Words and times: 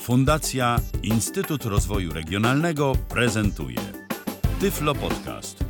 Fundacja 0.00 0.76
Instytut 1.02 1.64
Rozwoju 1.64 2.12
Regionalnego 2.12 2.92
prezentuje 3.08 3.76
Tyflo 4.60 4.94
Podcast. 4.94 5.64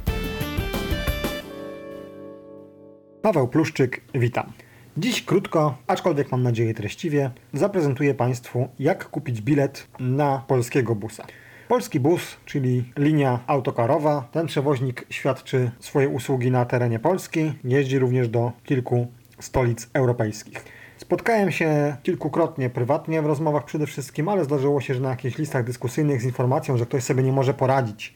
Paweł 3.22 3.48
Pluszczyk, 3.48 4.00
witam. 4.14 4.52
Dziś 4.96 5.22
krótko, 5.22 5.78
aczkolwiek 5.86 6.32
mam 6.32 6.42
nadzieję 6.42 6.74
treściwie, 6.74 7.30
zaprezentuję 7.52 8.14
Państwu, 8.14 8.68
jak 8.78 9.10
kupić 9.10 9.40
bilet 9.40 9.88
na 10.00 10.44
polskiego 10.48 10.94
busa. 10.94 11.26
Polski 11.68 12.00
bus, 12.00 12.36
czyli 12.46 12.84
linia 12.98 13.38
autokarowa, 13.46 14.28
ten 14.32 14.46
przewoźnik 14.46 15.06
świadczy 15.10 15.70
swoje 15.80 16.08
usługi 16.08 16.50
na 16.50 16.64
terenie 16.64 16.98
Polski, 16.98 17.52
jeździ 17.64 17.98
również 17.98 18.28
do 18.28 18.52
kilku 18.64 19.06
stolic 19.40 19.90
europejskich. 19.94 20.79
Spotkałem 21.10 21.52
się 21.52 21.96
kilkukrotnie 22.02 22.70
prywatnie 22.70 23.22
w 23.22 23.26
rozmowach 23.26 23.64
przede 23.64 23.86
wszystkim, 23.86 24.28
ale 24.28 24.44
zdarzyło 24.44 24.80
się, 24.80 24.94
że 24.94 25.00
na 25.00 25.10
jakichś 25.10 25.38
listach 25.38 25.64
dyskusyjnych 25.64 26.20
z 26.20 26.24
informacją, 26.24 26.76
że 26.76 26.86
ktoś 26.86 27.02
sobie 27.02 27.22
nie 27.22 27.32
może 27.32 27.54
poradzić 27.54 28.14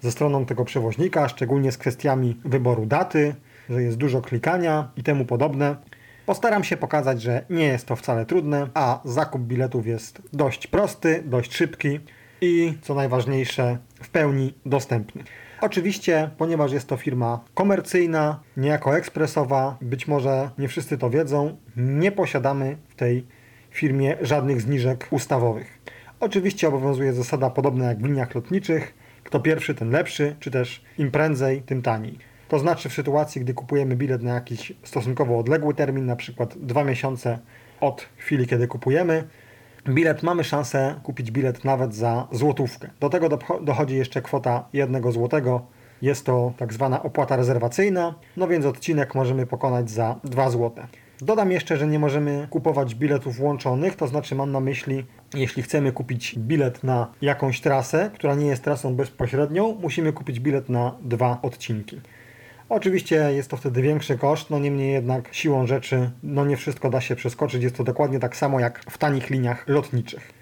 ze 0.00 0.12
stroną 0.12 0.46
tego 0.46 0.64
przewoźnika, 0.64 1.28
szczególnie 1.28 1.72
z 1.72 1.78
kwestiami 1.78 2.40
wyboru 2.44 2.86
daty, 2.86 3.34
że 3.70 3.82
jest 3.82 3.96
dużo 3.96 4.22
klikania 4.22 4.88
i 4.96 5.02
temu 5.02 5.24
podobne. 5.24 5.76
Postaram 6.26 6.64
się 6.64 6.76
pokazać, 6.76 7.22
że 7.22 7.44
nie 7.50 7.64
jest 7.64 7.86
to 7.86 7.96
wcale 7.96 8.26
trudne, 8.26 8.68
a 8.74 9.00
zakup 9.04 9.42
biletów 9.42 9.86
jest 9.86 10.22
dość 10.32 10.66
prosty, 10.66 11.22
dość 11.26 11.54
szybki 11.54 12.00
i 12.40 12.78
co 12.82 12.94
najważniejsze, 12.94 13.78
w 14.02 14.08
pełni 14.08 14.54
dostępny. 14.66 15.24
Oczywiście, 15.60 16.30
ponieważ 16.38 16.72
jest 16.72 16.88
to 16.88 16.96
firma 16.96 17.40
komercyjna, 17.54 18.40
niejako 18.56 18.96
ekspresowa, 18.96 19.76
być 19.80 20.08
może 20.08 20.50
nie 20.58 20.68
wszyscy 20.68 20.98
to 20.98 21.10
wiedzą, 21.10 21.56
nie 21.76 22.12
posiadamy 22.12 22.76
w 22.88 22.94
tej 22.94 23.26
firmie 23.70 24.16
żadnych 24.20 24.60
zniżek 24.60 25.06
ustawowych. 25.10 25.78
Oczywiście 26.20 26.68
obowiązuje 26.68 27.12
zasada 27.12 27.50
podobna 27.50 27.84
jak 27.84 27.98
w 27.98 28.04
liniach 28.04 28.34
lotniczych, 28.34 28.94
kto 29.24 29.40
pierwszy, 29.40 29.74
ten 29.74 29.90
lepszy, 29.90 30.36
czy 30.40 30.50
też 30.50 30.84
im 30.98 31.10
prędzej, 31.10 31.62
tym 31.62 31.82
taniej. 31.82 32.18
To 32.48 32.58
znaczy 32.58 32.88
w 32.88 32.92
sytuacji, 32.92 33.40
gdy 33.40 33.54
kupujemy 33.54 33.96
bilet 33.96 34.22
na 34.22 34.34
jakiś 34.34 34.72
stosunkowo 34.82 35.38
odległy 35.38 35.74
termin, 35.74 36.06
na 36.06 36.16
przykład 36.16 36.58
dwa 36.58 36.84
miesiące 36.84 37.38
od 37.80 38.08
chwili, 38.16 38.46
kiedy 38.46 38.66
kupujemy, 38.66 39.24
bilet 39.88 40.22
mamy 40.22 40.44
szansę 40.44 40.94
kupić 41.02 41.30
bilet 41.30 41.64
nawet 41.64 41.94
za 41.94 42.28
złotówkę. 42.32 42.90
Do 43.00 43.10
tego 43.10 43.28
dochodzi 43.60 43.96
jeszcze 43.96 44.22
kwota 44.22 44.64
jednego 44.72 45.12
złotego. 45.12 45.66
Jest 46.02 46.26
to 46.26 46.52
tak 46.56 46.72
zwana 46.72 47.02
opłata 47.02 47.36
rezerwacyjna, 47.36 48.14
no 48.36 48.48
więc 48.48 48.66
odcinek 48.66 49.14
możemy 49.14 49.46
pokonać 49.46 49.90
za 49.90 50.16
2 50.24 50.50
złote. 50.50 50.86
Dodam 51.20 51.52
jeszcze, 51.52 51.76
że 51.76 51.86
nie 51.86 51.98
możemy 51.98 52.46
kupować 52.50 52.94
biletów 52.94 53.40
łączonych, 53.40 53.96
to 53.96 54.06
znaczy 54.06 54.34
mam 54.34 54.52
na 54.52 54.60
myśli, 54.60 55.04
jeśli 55.34 55.62
chcemy 55.62 55.92
kupić 55.92 56.38
bilet 56.38 56.84
na 56.84 57.12
jakąś 57.22 57.60
trasę, 57.60 58.10
która 58.14 58.34
nie 58.34 58.46
jest 58.46 58.64
trasą 58.64 58.94
bezpośrednią, 58.94 59.76
musimy 59.80 60.12
kupić 60.12 60.40
bilet 60.40 60.68
na 60.68 60.92
dwa 61.02 61.38
odcinki. 61.42 62.00
Oczywiście 62.68 63.16
jest 63.16 63.50
to 63.50 63.56
wtedy 63.56 63.82
większy 63.82 64.18
koszt, 64.18 64.50
no 64.50 64.58
niemniej 64.58 64.92
jednak 64.92 65.34
siłą 65.34 65.66
rzeczy 65.66 66.10
no 66.22 66.44
nie 66.44 66.56
wszystko 66.56 66.90
da 66.90 67.00
się 67.00 67.16
przeskoczyć. 67.16 67.62
Jest 67.62 67.76
to 67.76 67.84
dokładnie 67.84 68.18
tak 68.18 68.36
samo 68.36 68.60
jak 68.60 68.84
w 68.90 68.98
tanich 68.98 69.30
liniach 69.30 69.68
lotniczych. 69.68 70.32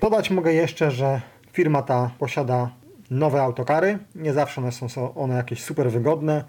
Dodać 0.00 0.30
mogę 0.30 0.52
jeszcze, 0.52 0.90
że 0.90 1.20
firma 1.52 1.82
ta 1.82 2.10
posiada 2.18 2.70
nowe 3.10 3.42
autokary. 3.42 3.98
Nie 4.14 4.32
zawsze 4.32 4.60
one 4.60 4.72
są 4.72 5.14
one 5.14 5.34
jakieś 5.34 5.62
super 5.62 5.90
wygodne. 5.90 6.44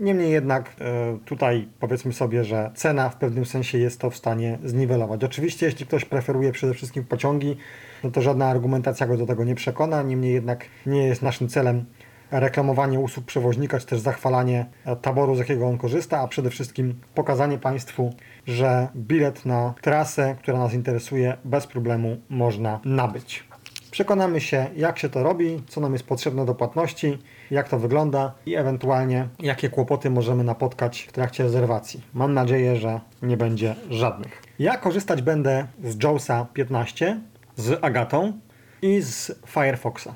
Niemniej 0.00 0.32
jednak 0.32 0.76
e, 0.80 1.18
tutaj 1.24 1.68
powiedzmy 1.80 2.12
sobie, 2.12 2.44
że 2.44 2.70
cena 2.74 3.08
w 3.08 3.16
pewnym 3.16 3.46
sensie 3.46 3.78
jest 3.78 4.00
to 4.00 4.10
w 4.10 4.16
stanie 4.16 4.58
zniwelować. 4.64 5.24
Oczywiście 5.24 5.66
jeśli 5.66 5.86
ktoś 5.86 6.04
preferuje 6.04 6.52
przede 6.52 6.74
wszystkim 6.74 7.04
pociągi, 7.04 7.56
no 8.04 8.10
to 8.10 8.22
żadna 8.22 8.46
argumentacja 8.46 9.06
go 9.06 9.16
do 9.16 9.26
tego 9.26 9.44
nie 9.44 9.54
przekona. 9.54 10.02
Niemniej 10.02 10.32
jednak 10.32 10.64
nie 10.86 11.06
jest 11.06 11.22
naszym 11.22 11.48
celem 11.48 11.84
reklamowanie 12.30 13.00
usług 13.00 13.26
przewoźnika, 13.26 13.80
czy 13.80 13.86
też 13.86 14.00
zachwalanie 14.00 14.66
taboru, 15.02 15.34
z 15.34 15.38
jakiego 15.38 15.66
on 15.66 15.78
korzysta, 15.78 16.20
a 16.20 16.28
przede 16.28 16.50
wszystkim 16.50 17.00
pokazanie 17.14 17.58
Państwu, 17.58 18.14
że 18.46 18.88
bilet 18.96 19.46
na 19.46 19.74
trasę, 19.82 20.36
która 20.38 20.58
nas 20.58 20.74
interesuje, 20.74 21.36
bez 21.44 21.66
problemu 21.66 22.16
można 22.28 22.80
nabyć. 22.84 23.48
Przekonamy 23.90 24.40
się, 24.40 24.66
jak 24.76 24.98
się 24.98 25.08
to 25.08 25.22
robi, 25.22 25.62
co 25.68 25.80
nam 25.80 25.92
jest 25.92 26.06
potrzebne 26.06 26.46
do 26.46 26.54
płatności, 26.54 27.18
jak 27.50 27.68
to 27.68 27.78
wygląda 27.78 28.32
i 28.46 28.54
ewentualnie 28.54 29.28
jakie 29.38 29.68
kłopoty 29.68 30.10
możemy 30.10 30.44
napotkać 30.44 31.00
w 31.00 31.12
trakcie 31.12 31.42
rezerwacji. 31.42 32.02
Mam 32.14 32.34
nadzieję, 32.34 32.76
że 32.76 33.00
nie 33.22 33.36
będzie 33.36 33.74
żadnych. 33.90 34.42
Ja 34.58 34.76
korzystać 34.76 35.22
będę 35.22 35.66
z 35.84 36.02
Jawsa 36.04 36.46
15, 36.54 37.20
z 37.56 37.84
Agatą 37.84 38.32
i 38.82 39.00
z 39.00 39.32
Firefoxa. 39.46 40.08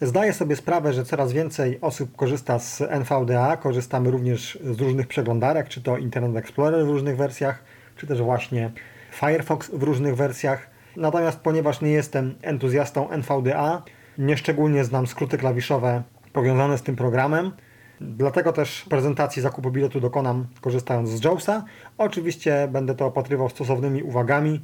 Zdaję 0.00 0.32
sobie 0.32 0.56
sprawę, 0.56 0.92
że 0.92 1.04
coraz 1.04 1.32
więcej 1.32 1.80
osób 1.80 2.16
korzysta 2.16 2.58
z 2.58 2.80
NVDA, 2.80 3.56
korzystamy 3.56 4.10
również 4.10 4.58
z 4.64 4.80
różnych 4.80 5.06
przeglądarek, 5.06 5.68
czy 5.68 5.82
to 5.82 5.98
Internet 5.98 6.36
Explorer 6.36 6.86
w 6.86 6.88
różnych 6.88 7.16
wersjach, 7.16 7.64
czy 7.96 8.06
też 8.06 8.22
właśnie 8.22 8.70
Firefox 9.12 9.70
w 9.70 9.82
różnych 9.82 10.16
wersjach. 10.16 10.70
Natomiast 10.96 11.40
ponieważ 11.40 11.80
nie 11.80 11.90
jestem 11.90 12.34
entuzjastą 12.42 13.10
NVDA, 13.10 13.82
nieszczególnie 14.18 14.84
znam 14.84 15.06
skróty 15.06 15.38
klawiszowe 15.38 16.02
powiązane 16.32 16.78
z 16.78 16.82
tym 16.82 16.96
programem, 16.96 17.52
Dlatego 18.00 18.52
też 18.52 18.84
prezentacji 18.90 19.42
zakupu 19.42 19.70
biletu 19.70 20.00
dokonam 20.00 20.46
korzystając 20.60 21.08
z 21.08 21.24
JAWSa. 21.24 21.64
Oczywiście 21.98 22.68
będę 22.72 22.94
to 22.94 23.06
opatrywał 23.06 23.48
stosownymi 23.48 24.02
uwagami, 24.02 24.60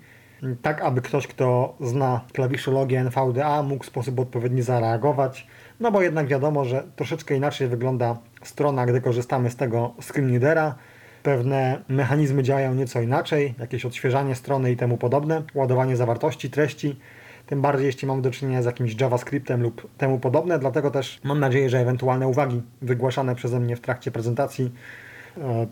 tak 0.62 0.82
aby 0.82 1.02
ktoś, 1.02 1.26
kto 1.26 1.74
zna 1.80 2.20
klawiszologię 2.32 3.00
NVDA, 3.00 3.62
mógł 3.62 3.84
w 3.84 3.86
sposób 3.86 4.20
odpowiedni 4.20 4.62
zareagować. 4.62 5.46
No 5.80 5.92
bo 5.92 6.02
jednak 6.02 6.26
wiadomo, 6.26 6.64
że 6.64 6.84
troszeczkę 6.96 7.36
inaczej 7.36 7.68
wygląda 7.68 8.18
strona, 8.42 8.86
gdy 8.86 9.00
korzystamy 9.00 9.50
z 9.50 9.56
tego 9.56 9.94
screenreadera. 10.00 10.74
Pewne 11.22 11.82
mechanizmy 11.88 12.42
działają 12.42 12.74
nieco 12.74 13.00
inaczej, 13.00 13.54
jakieś 13.58 13.84
odświeżanie 13.84 14.34
strony 14.34 14.72
i 14.72 14.76
temu 14.76 14.96
podobne, 14.96 15.42
ładowanie 15.54 15.96
zawartości, 15.96 16.50
treści. 16.50 16.98
Tym 17.46 17.62
bardziej, 17.62 17.86
jeśli 17.86 18.08
mamy 18.08 18.22
do 18.22 18.30
czynienia 18.30 18.62
z 18.62 18.64
jakimś 18.64 19.00
JavaScriptem 19.00 19.62
lub 19.62 19.96
temu 19.98 20.18
podobne. 20.18 20.58
Dlatego 20.58 20.90
też 20.90 21.20
mam 21.24 21.40
nadzieję, 21.40 21.70
że 21.70 21.78
ewentualne 21.78 22.28
uwagi 22.28 22.62
wygłaszane 22.82 23.34
przeze 23.34 23.60
mnie 23.60 23.76
w 23.76 23.80
trakcie 23.80 24.10
prezentacji 24.10 24.72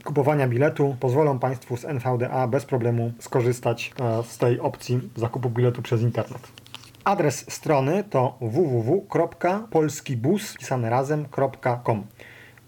kupowania 0.04 0.48
biletu 0.48 0.97
pozwolą 1.00 1.38
Państwu 1.38 1.76
z 1.76 1.84
NVDA 1.84 2.48
bez 2.48 2.65
problemu 2.65 3.12
skorzystać 3.19 3.93
e, 4.00 4.22
z 4.22 4.38
tej 4.38 4.60
opcji 4.60 5.10
zakupu 5.16 5.50
biletu 5.50 5.82
przez 5.82 6.03
internet. 6.03 6.48
Adres 7.04 7.53
strony 7.53 8.04
to 8.10 8.38
www.polskibus 8.41 10.54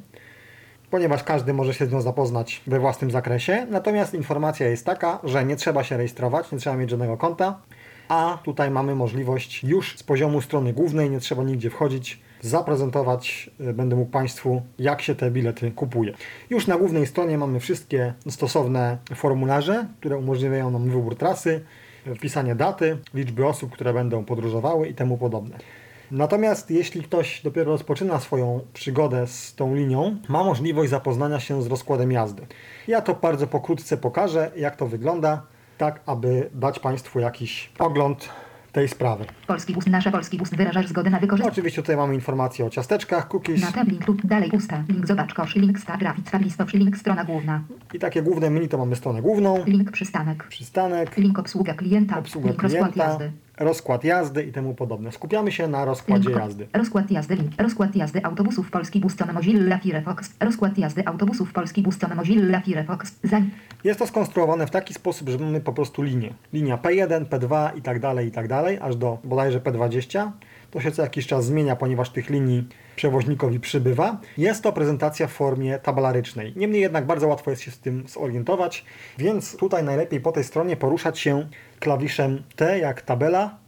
ponieważ 0.90 1.24
każdy 1.24 1.54
może 1.54 1.74
się 1.74 1.86
z 1.86 1.92
nią 1.92 2.00
zapoznać 2.00 2.62
we 2.66 2.80
własnym 2.80 3.10
zakresie. 3.10 3.66
Natomiast 3.70 4.14
informacja 4.14 4.68
jest 4.68 4.86
taka, 4.86 5.18
że 5.24 5.44
nie 5.44 5.56
trzeba 5.56 5.84
się 5.84 5.96
rejestrować, 5.96 6.52
nie 6.52 6.58
trzeba 6.58 6.76
mieć 6.76 6.90
żadnego 6.90 7.16
konta 7.16 7.58
a 8.10 8.38
tutaj 8.44 8.70
mamy 8.70 8.94
możliwość 8.94 9.64
już 9.64 9.98
z 9.98 10.02
poziomu 10.02 10.40
strony 10.40 10.72
głównej, 10.72 11.10
nie 11.10 11.20
trzeba 11.20 11.42
nigdzie 11.42 11.70
wchodzić, 11.70 12.20
zaprezentować 12.40 13.50
y, 13.60 13.72
będę 13.72 13.96
mógł 13.96 14.10
Państwu, 14.10 14.62
jak 14.78 15.02
się 15.02 15.14
te 15.14 15.30
bilety 15.30 15.70
kupuje. 15.70 16.14
Już 16.50 16.66
na 16.66 16.76
głównej 16.76 17.06
stronie 17.06 17.38
mamy 17.38 17.60
wszystkie 17.60 18.14
stosowne 18.28 18.98
formularze, 19.14 19.86
które 20.00 20.16
umożliwiają 20.18 20.70
nam 20.70 20.90
wybór 20.90 21.16
trasy, 21.16 21.60
wpisanie 22.16 22.54
daty, 22.54 22.98
liczby 23.14 23.46
osób, 23.46 23.72
które 23.72 23.92
będą 23.92 24.24
podróżowały 24.24 24.88
i 24.88 24.94
temu 24.94 25.18
podobne. 25.18 25.58
Natomiast 26.10 26.70
jeśli 26.70 27.02
ktoś 27.02 27.42
dopiero 27.42 27.72
rozpoczyna 27.72 28.20
swoją 28.20 28.60
przygodę 28.72 29.26
z 29.26 29.54
tą 29.54 29.74
linią, 29.74 30.16
ma 30.28 30.44
możliwość 30.44 30.90
zapoznania 30.90 31.40
się 31.40 31.62
z 31.62 31.66
rozkładem 31.66 32.12
jazdy. 32.12 32.46
Ja 32.88 33.00
to 33.00 33.14
bardzo 33.14 33.46
pokrótce 33.46 33.96
pokażę, 33.96 34.50
jak 34.56 34.76
to 34.76 34.86
wygląda 34.86 35.42
tak 35.80 36.00
aby 36.06 36.50
dać 36.54 36.78
Państwu 36.78 37.20
jakiś 37.20 37.70
ogląd 37.78 38.28
tej 38.72 38.88
sprawy. 38.88 39.24
Polski 39.46 39.74
bus, 39.74 39.86
nasze 39.86 40.10
polski 40.10 40.38
bus, 40.38 40.50
wyrażasz 40.50 40.86
zgodę 40.88 41.10
na 41.10 41.20
wykorzystanie. 41.20 41.52
Oczywiście 41.52 41.82
tutaj 41.82 41.96
mamy 41.96 42.14
informacje 42.14 42.66
o 42.66 42.70
ciasteczkach, 42.70 43.28
cookies. 43.28 43.62
Na 43.62 43.72
tab 43.72 43.88
link 43.88 44.08
lub 44.08 44.26
dalej 44.26 44.50
usta, 44.50 44.84
link 44.88 45.06
zobacz 45.06 45.34
kosz, 45.34 45.54
link 45.56 45.78
star, 45.78 45.98
grafik, 45.98 46.30
tab 46.30 46.72
link 46.72 46.96
strona 46.96 47.24
główna. 47.24 47.62
I 47.94 47.98
takie 47.98 48.22
główne 48.22 48.50
menu 48.50 48.68
to 48.68 48.78
mamy 48.78 48.96
stronę 48.96 49.22
główną. 49.22 49.64
Link 49.66 49.90
przystanek. 49.90 50.44
Przystanek. 50.48 51.16
Link 51.16 51.38
obsługa 51.38 51.74
klienta. 51.74 52.18
Obsługa 52.18 52.48
link 52.48 52.60
klienta. 52.60 52.86
rozkład 52.86 53.08
jazdy. 53.08 53.32
Rozkład 53.60 54.04
jazdy 54.04 54.42
i 54.42 54.52
temu 54.52 54.74
podobne. 54.74 55.12
Skupiamy 55.12 55.52
się 55.52 55.68
na 55.68 55.84
rozkładzie 55.84 56.30
jazdy. 56.30 56.66
Rozkład 56.72 57.10
jazdy 57.10 57.34
link. 57.34 57.50
Rozkład 57.58 57.96
jazdy 57.96 58.24
autobusów 58.24 58.70
Polski 58.70 59.00
Buston 59.00 59.32
Mozilla 59.32 59.78
Firefox. 59.78 60.34
Rozkład 60.40 60.78
jazdy 60.78 61.06
autobusów 61.06 61.52
Polski 61.52 61.82
Buston 61.82 62.14
Mozilla 62.14 62.60
Firefox. 62.60 63.14
Zań. 63.24 63.50
Jest 63.84 63.98
to 63.98 64.06
skonstruowane 64.06 64.66
w 64.66 64.70
taki 64.70 64.94
sposób, 64.94 65.28
że 65.28 65.38
mamy 65.38 65.60
po 65.60 65.72
prostu 65.72 66.02
linię. 66.02 66.34
Linia 66.52 66.76
P1, 66.76 67.24
P2 67.24 67.76
i 67.78 67.82
tak 67.82 68.00
dalej, 68.00 68.28
i 68.28 68.30
tak 68.30 68.48
dalej, 68.48 68.78
aż 68.82 68.96
do 68.96 69.18
bodajże 69.24 69.60
P20. 69.60 70.30
To 70.70 70.80
się 70.80 70.92
co 70.92 71.02
jakiś 71.02 71.26
czas 71.26 71.44
zmienia, 71.44 71.76
ponieważ 71.76 72.10
tych 72.10 72.30
linii 72.30 72.68
przewoźnikowi 72.96 73.60
przybywa. 73.60 74.20
Jest 74.38 74.62
to 74.62 74.72
prezentacja 74.72 75.26
w 75.26 75.32
formie 75.32 75.78
tabelarycznej. 75.78 76.52
Niemniej 76.56 76.82
jednak 76.82 77.06
bardzo 77.06 77.28
łatwo 77.28 77.50
jest 77.50 77.62
się 77.62 77.70
z 77.70 77.78
tym 77.78 78.04
zorientować, 78.08 78.84
więc 79.18 79.56
tutaj 79.56 79.84
najlepiej 79.84 80.20
po 80.20 80.32
tej 80.32 80.44
stronie 80.44 80.76
poruszać 80.76 81.18
się 81.18 81.48
klawiszem 81.80 82.42
T 82.56 82.78
jak 82.78 83.02
tabela, 83.02 83.58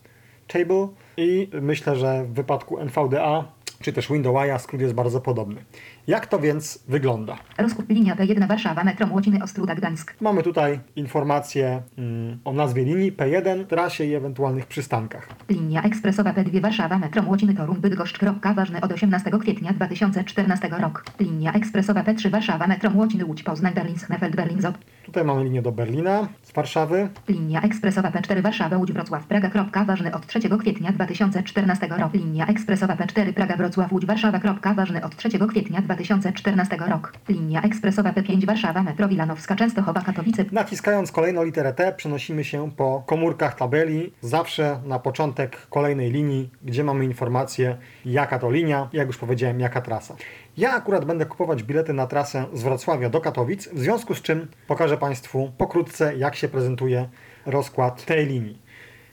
table 0.46 0.88
i 1.16 1.48
myślę, 1.62 1.96
że 1.96 2.24
w 2.24 2.32
wypadku 2.32 2.78
NVDA 2.78 3.52
czy 3.82 3.92
też 3.92 4.08
Windows 4.08 4.62
skrót 4.62 4.80
jest 4.80 4.94
bardzo 4.94 5.20
podobny. 5.20 5.64
Jak 6.06 6.26
to 6.26 6.38
więc 6.38 6.84
wygląda? 6.88 7.36
Rozkład 7.58 7.88
linia 7.88 8.16
P1 8.16 8.48
Warszawa 8.48 8.84
Metro 8.84 9.06
Młociny 9.06 9.42
Ostruda 9.42 9.74
Gdańsk. 9.74 10.14
Mamy 10.20 10.42
tutaj 10.42 10.80
informacje 10.96 11.82
mm, 11.98 12.38
o 12.44 12.52
nazwie 12.52 12.84
linii 12.84 13.12
P1, 13.12 13.66
trasie 13.66 14.04
i 14.04 14.14
ewentualnych 14.14 14.66
przystankach. 14.66 15.28
Linia 15.48 15.82
ekspresowa 15.82 16.32
P2 16.32 16.60
Warszawa 16.60 16.98
Metro 16.98 17.22
Młociny 17.22 17.54
Toruń 17.54 17.76
Bydgoszcz. 17.76 18.18
Kropka, 18.18 18.54
ważne 18.54 18.80
od 18.80 18.92
18 18.92 19.30
kwietnia 19.40 19.72
2014 19.72 20.68
rok. 20.68 21.04
Linia 21.20 21.52
ekspresowa 21.52 22.02
P3 22.02 22.30
Warszawa 22.30 22.66
Metro 22.66 22.90
Młociny 22.90 23.24
Łódź 23.24 23.42
Poznań 23.42 23.74
Berlin 23.74 23.98
Schnefeld 23.98 24.36
Berlin 24.36 24.60
Zot. 24.60 24.74
Tutaj 25.12 25.24
mamy 25.24 25.44
linię 25.44 25.62
do 25.62 25.72
Berlina 25.72 26.28
z 26.42 26.52
Warszawy. 26.52 27.08
Linia 27.28 27.62
ekspresowa 27.62 28.10
P4 28.10 28.42
Warszawa 28.42 28.76
Łódź 28.76 28.92
Wrocław 28.92 29.26
Praga. 29.26 29.50
Kropka, 29.50 29.84
ważny 29.84 30.14
od 30.14 30.26
3 30.26 30.40
kwietnia 30.58 30.92
2014 30.92 31.86
roku. 31.86 32.16
Linia 32.16 32.46
ekspresowa 32.46 32.96
P4 32.96 33.32
Praga 33.32 33.56
Wrocław 33.56 33.92
Łódź 33.92 34.06
Warszawa. 34.06 34.40
Kropka, 34.40 34.74
ważny 34.74 35.04
od 35.04 35.16
3 35.16 35.30
kwietnia 35.48 35.82
2014 35.82 36.76
roku. 36.76 37.08
Linia 37.28 37.62
ekspresowa 37.62 38.12
P5 38.12 38.46
Warszawa 38.46 38.82
Metro 38.82 39.08
Wilanowska 39.08 39.56
Częstochowa 39.56 40.00
Katowice. 40.00 40.44
Naciskając 40.52 41.12
kolejną 41.12 41.44
literę 41.44 41.72
T 41.72 41.92
przenosimy 41.96 42.44
się 42.44 42.70
po 42.70 43.02
komórkach 43.06 43.54
tabeli, 43.54 44.12
zawsze 44.20 44.80
na 44.86 44.98
początek 44.98 45.66
kolejnej 45.70 46.10
linii, 46.10 46.50
gdzie 46.62 46.84
mamy 46.84 47.04
informację 47.04 47.76
jaka 48.04 48.38
to 48.38 48.50
linia, 48.50 48.88
jak 48.92 49.06
już 49.06 49.18
powiedziałem 49.18 49.60
jaka 49.60 49.80
trasa. 49.80 50.14
Ja 50.56 50.72
akurat 50.72 51.04
będę 51.04 51.26
kupować 51.26 51.62
bilety 51.62 51.92
na 51.92 52.06
trasę 52.06 52.44
z 52.52 52.62
Wrocławia 52.62 53.10
do 53.10 53.20
Katowic, 53.20 53.68
w 53.68 53.78
związku 53.78 54.14
z 54.14 54.22
czym 54.22 54.48
pokażę 54.66 54.98
Państwu 54.98 55.52
pokrótce 55.58 56.16
jak 56.16 56.36
się 56.36 56.48
prezentuje 56.48 57.08
rozkład 57.46 58.04
tej 58.04 58.26
linii. 58.26 58.62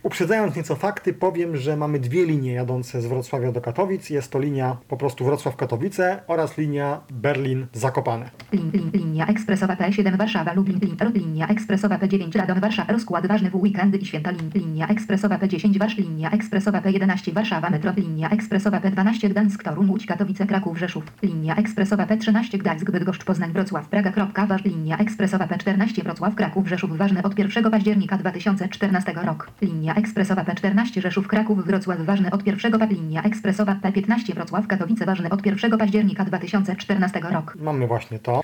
Uprzedzając 0.03 0.55
nieco 0.55 0.75
fakty, 0.75 1.13
powiem, 1.13 1.57
że 1.57 1.77
mamy 1.77 1.99
dwie 1.99 2.25
linie 2.25 2.53
jadące 2.53 3.01
z 3.01 3.05
Wrocławia 3.05 3.51
do 3.51 3.61
Katowic. 3.61 4.09
Jest 4.09 4.31
to 4.31 4.39
linia 4.39 4.77
po 4.87 4.97
prostu 4.97 5.25
Wrocław-Katowice 5.25 6.19
oraz 6.27 6.57
linia 6.57 7.01
Berlin-Zakopane. 7.09 8.29
Lin, 8.51 8.71
lin, 8.73 8.89
linia 8.93 9.25
ekspresowa 9.27 9.75
P7 9.75 10.17
Warszawa 10.17 10.53
Lublin, 10.53 10.79
lin, 10.81 10.95
linia 11.13 11.47
ekspresowa 11.47 11.97
P9 11.97 12.37
Radom 12.37 12.59
Warszawa, 12.59 12.93
rozkład 12.93 13.27
ważny 13.27 13.49
w 13.49 13.55
weekendy 13.55 13.97
i 13.97 14.05
święta, 14.05 14.31
lin, 14.31 14.49
linia 14.55 14.87
ekspresowa 14.87 15.37
P10 15.37 15.79
Warsz, 15.79 15.97
linia 15.97 16.31
ekspresowa 16.31 16.81
P11 16.81 17.33
Warszawa 17.33 17.69
Metro, 17.69 17.93
linia 17.97 18.29
ekspresowa 18.29 18.79
P12 18.79 19.29
Gdańsk, 19.29 19.63
Toruń, 19.63 19.89
Łódź, 19.89 20.05
Katowice, 20.05 20.45
Kraków, 20.47 20.77
Rzeszów, 20.77 21.03
linia 21.23 21.55
ekspresowa 21.55 22.05
P13 22.05 22.57
Gdańsk, 22.57 22.91
Bydgoszcz, 22.91 23.23
Poznań, 23.23 23.51
Wrocław, 23.51 23.87
Praga, 23.87 24.11
Kropka, 24.11 24.45
Wasz, 24.47 24.63
linia 24.65 24.97
ekspresowa 24.97 25.45
P14 25.47 26.03
Wrocław, 26.03 26.35
Kraków, 26.35 26.67
Rzeszów, 26.67 26.97
ważne 26.97 27.23
od 27.23 27.39
1 27.39 27.71
października 27.71 28.17
2014 28.17 29.13
roku, 29.13 29.45
linia 29.61 29.95
ekspresowa 29.95 30.43
P14 30.43 31.01
Rzeszów, 31.01 31.27
Kraków, 31.27 31.65
Wrocław, 31.65 31.99
ważne 32.05 32.31
od 32.31 32.47
1 32.47 32.79
pa- 32.79 32.85
linia 32.85 33.23
ekspresowa 33.23 33.75
P15 33.83 34.33
Wrocław, 34.35 34.67
Katowice, 34.67 35.05
ważne 35.05 35.29
od 35.29 35.45
1 35.45 35.77
października 35.77 36.25
2014 36.25 37.19
roku. 37.19 37.51
Mamy 37.63 37.87
właśnie 37.87 38.19
to. 38.19 38.38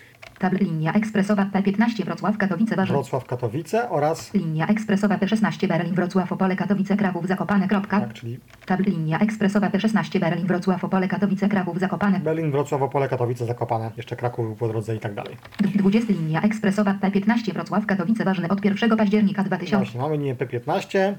Tabl 0.46 0.58
linia 0.64 0.94
ekspresowa 0.94 1.46
P15 1.54 2.06
Wrocław 2.06 2.38
Katowice 2.38 2.76
Warszawa. 2.76 3.00
Wrocław-Katowice 3.00 3.90
oraz 3.90 4.34
Linia 4.34 4.68
ekspresowa 4.68 5.18
P16 5.18 5.68
Berlin 5.68 5.96
Wrocław 5.96 6.32
Opole 6.32 6.56
Katowice 6.56 6.98
Kraków 6.98 7.28
Zakopane. 7.28 7.68
Kropka. 7.68 8.00
tak, 8.00 8.14
czyli 8.14 8.40
Tabl 8.66 8.84
linia 8.84 9.20
ekspresowa 9.20 9.70
P16 9.70 10.20
Berlin 10.20 10.48
Wrocław 10.48 10.84
Opole 10.84 11.08
Katowice 11.08 11.50
Kraków 11.50 11.80
Zakopane. 11.80 12.20
Berlin, 12.20 12.52
Wrocław, 12.52 12.82
Opole, 12.82 13.08
Katowice, 13.10 13.46
Zakopane, 13.46 13.92
jeszcze 13.98 14.16
Kraków 14.16 14.46
był 14.46 14.56
po 14.56 14.68
drodze 14.68 14.96
i 14.96 15.00
tak 15.00 15.14
dalej. 15.14 15.38
D- 15.60 15.70
20 15.76 16.14
linia 16.14 16.42
ekspresowa 16.42 16.94
P15 17.02 17.54
Wrocław 17.54 17.86
Katowice 17.86 18.26
ważne 18.26 18.50
od 18.50 18.66
1 18.66 18.98
października 18.98 19.44
2000. 19.44 19.78
Właśnie, 19.78 20.02
mamy 20.02 20.18
linię 20.18 20.36
P15, 20.36 21.00
e, 21.00 21.16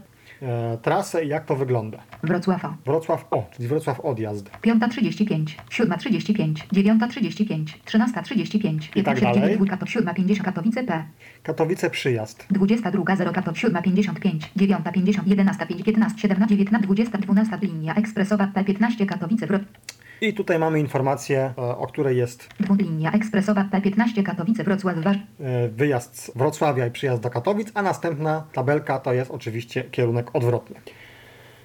trasę 0.83 1.25
i 1.25 1.29
jak 1.29 1.45
to 1.45 1.57
wygląda. 1.57 1.99
Wrocław 2.23 2.65
O. 2.65 2.75
Wrocław 2.85 3.27
O, 3.31 3.45
czyli 3.53 3.69
Wrocław 3.69 4.01
odjazd. 4.01 4.51
5.35, 4.63 5.45
7.35, 5.71 6.55
9.35, 6.73 7.65
13.35, 7.85 8.79
I 8.95 9.03
tak 9.03 9.19
15.9, 9.19 9.35
dalej. 9.35 9.57
2 9.57 9.67
Kato, 9.67 9.87
7.50 9.87 10.43
Katowice 10.43 10.85
P. 10.85 11.05
Katowice 11.43 11.91
przyjazd. 11.91 12.47
22.0 12.53 13.33
Kato, 13.33 13.51
7.55, 13.53 14.39
9.50, 14.57 15.23
11.5, 15.27 15.85
15, 15.85 16.19
17, 16.19 16.57
19, 16.57 16.87
20, 16.87 17.19
12 17.19 17.59
linia 17.63 17.95
ekspresowa 17.95 18.47
P15 18.55 19.07
Katowice 19.07 19.47
Wro... 19.47 19.59
I 20.21 20.35
tutaj 20.35 20.59
mamy 20.59 20.81
informację, 20.81 21.55
e, 21.59 21.77
o 21.77 21.87
której 21.87 22.17
jest 22.17 22.49
Linia 22.79 23.13
ekspresowa 23.13 23.69
P15 23.73 24.23
Katowice 24.23 24.65
Wrocław 24.65 24.97
e, 24.97 25.69
wyjazd 25.69 26.19
z 26.19 26.31
Wrocławia 26.37 26.87
i 26.87 26.91
przyjazd 26.91 27.23
do 27.23 27.31
Katowic, 27.31 27.69
a 27.75 27.83
następna 27.83 28.45
tabelka 28.53 28.99
to 28.99 29.13
jest 29.13 29.31
oczywiście 29.31 29.85
kierunek 29.85 30.31
odwrotny. 30.33 30.81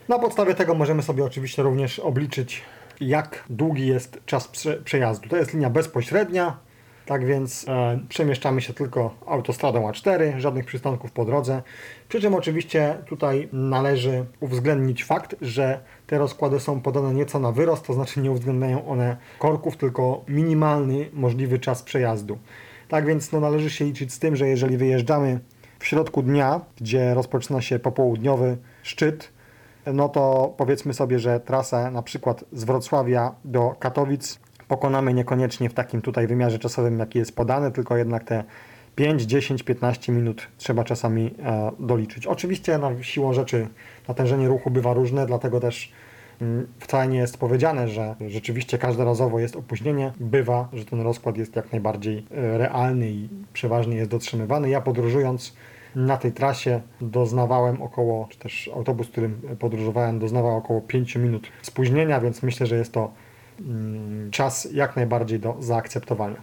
Na 0.10 0.20
podstawie 0.20 0.56
tego 0.56 0.76
możemy 0.76 1.02
sobie 1.02 1.24
oczywiście 1.24 1.64
również 1.64 2.00
obliczyć, 2.00 2.62
jak 3.02 3.44
długi 3.50 3.88
jest 3.88 4.22
czas 4.26 4.48
prze, 4.48 4.78
przejazdu. 4.78 5.30
To 5.30 5.38
jest 5.38 5.54
linia 5.54 5.70
bezpośrednia, 5.70 6.58
tak 7.06 7.26
więc 7.26 7.66
e, 7.68 8.00
przemieszczamy 8.10 8.62
się 8.62 8.74
tylko 8.74 9.16
autostradą 9.26 9.92
A4, 9.92 10.40
żadnych 10.40 10.66
przystanków 10.66 11.12
po 11.12 11.26
drodze. 11.26 11.62
Przy 12.10 12.22
czym 12.22 12.36
oczywiście 12.36 12.98
tutaj 13.06 13.50
należy 13.54 14.26
uwzględnić 14.40 15.04
fakt, 15.04 15.36
że 15.42 15.80
te 16.08 16.18
rozkłady 16.18 16.60
są 16.60 16.82
podane 16.82 17.14
nieco 17.14 17.40
na 17.40 17.52
wyrost, 17.52 17.86
to 17.86 17.94
znaczy 17.94 18.20
nie 18.20 18.32
uwzględniają 18.32 18.88
one 18.88 19.18
korków, 19.40 19.78
tylko 19.78 20.24
minimalny 20.28 21.10
możliwy 21.14 21.60
czas 21.60 21.84
przejazdu. 21.84 22.38
Tak 22.88 23.06
więc 23.06 23.32
no, 23.32 23.40
należy 23.40 23.70
się 23.70 23.86
liczyć 23.86 24.14
z 24.14 24.20
tym, 24.20 24.36
że 24.36 24.48
jeżeli 24.48 24.78
wyjeżdżamy 24.78 25.40
w 25.80 25.86
środku 25.86 26.24
dnia, 26.24 26.62
gdzie 26.82 27.14
rozpoczyna 27.14 27.62
się 27.62 27.80
popołudniowy 27.80 28.58
szczyt, 28.84 29.30
no 29.86 30.10
to 30.10 30.54
powiedzmy 30.58 30.94
sobie, 30.94 31.20
że 31.20 31.40
trasę 31.40 31.92
na 31.92 32.02
przykład 32.02 32.44
z 32.54 32.64
Wrocławia 32.64 33.36
do 33.46 33.76
Katowic 33.80 34.40
pokonamy 34.72 35.14
niekoniecznie 35.14 35.70
w 35.70 35.74
takim 35.74 36.02
tutaj 36.02 36.28
wymiarze 36.28 36.60
czasowym, 36.60 37.00
jaki 37.00 37.20
jest 37.20 37.36
podany, 37.36 37.72
tylko 37.72 37.98
jednak 37.98 38.24
te 38.24 38.44
5, 38.96 39.22
10, 39.22 39.64
15 39.64 40.12
minut 40.12 40.48
trzeba 40.58 40.84
czasami 40.84 41.36
e, 41.44 41.72
doliczyć. 41.80 42.28
Oczywiście 42.28 42.78
na 42.78 43.04
siłą 43.04 43.34
rzeczy 43.34 43.68
natężenie 44.08 44.48
ruchu 44.48 44.70
bywa 44.70 44.94
różne, 44.94 45.26
dlatego 45.26 45.60
też 45.60 45.92
mm, 46.42 46.68
wcale 46.80 47.08
nie 47.08 47.18
jest 47.18 47.38
powiedziane, 47.38 47.88
że 47.88 48.16
rzeczywiście 48.28 48.78
każdorazowo 48.78 49.40
jest 49.40 49.56
opóźnienie. 49.56 50.14
Bywa, 50.20 50.70
że 50.74 50.86
ten 50.86 51.02
rozkład 51.02 51.38
jest 51.38 51.56
jak 51.56 51.72
najbardziej 51.72 52.18
e, 52.32 52.58
realny 52.58 53.10
i 53.10 53.30
przeważnie 53.54 53.96
jest 53.96 54.12
dotrzymywany. 54.12 54.70
Ja 54.70 54.82
podróżując 54.82 55.56
na 55.96 56.18
tej 56.18 56.32
trasie 56.32 56.82
doznawałem 57.02 57.82
około, 57.82 58.28
czy 58.30 58.40
też 58.40 58.70
autobus, 58.76 59.08
którym 59.08 59.42
podróżowałem, 59.60 60.20
doznawał 60.20 60.58
około 60.58 60.82
5 60.82 61.16
minut 61.16 61.48
spóźnienia, 61.62 62.22
więc 62.22 62.44
myślę, 62.44 62.68
że 62.68 62.78
jest 62.78 62.94
to 62.94 63.12
czas 64.32 64.68
jak 64.74 64.96
najbardziej 64.96 65.40
do 65.40 65.56
zaakceptowania. 65.60 66.36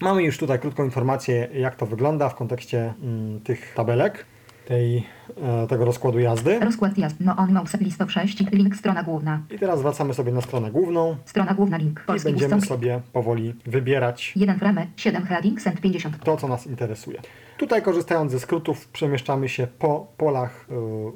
Mamy 0.00 0.22
już 0.22 0.38
tutaj 0.38 0.58
krótką 0.58 0.84
informację, 0.84 1.48
jak 1.54 1.76
to 1.76 1.86
wygląda 1.86 2.28
w 2.28 2.34
kontekście 2.34 2.94
mm, 3.02 3.40
tych 3.40 3.74
tabelek, 3.74 4.26
tej, 4.66 5.06
e, 5.42 5.66
tego 5.66 5.84
rozkładu 5.84 6.18
jazdy. 6.18 6.60
Rozkład 6.60 6.98
jazd. 6.98 7.16
No 7.20 7.36
on 7.36 7.52
mouse 7.52 7.78
listop 7.78 8.10
6. 8.10 8.50
Link 8.52 8.76
strona 8.76 9.02
główna. 9.02 9.42
I 9.50 9.58
teraz 9.58 9.82
wracamy 9.82 10.14
sobie 10.14 10.32
na 10.32 10.40
stronę 10.40 10.70
główną 10.70 11.16
Strona 11.24 11.54
główna 11.54 11.76
link. 11.76 12.00
i 12.04 12.06
Polski 12.06 12.30
będziemy 12.30 12.54
Buston. 12.54 12.76
sobie 12.78 13.00
powoli 13.12 13.54
wybierać 13.66 14.32
1 14.36 14.58
frame, 14.58 14.86
7 14.96 15.26
heading, 15.26 15.62
cent 15.62 15.80
50. 15.80 16.24
to, 16.24 16.36
co 16.36 16.48
nas 16.48 16.66
interesuje. 16.66 17.20
Tutaj 17.60 17.82
korzystając 17.82 18.32
ze 18.32 18.40
skrótów 18.40 18.88
przemieszczamy 18.88 19.48
się 19.48 19.66
po 19.78 20.06
polach 20.16 20.66
y, 20.70 20.74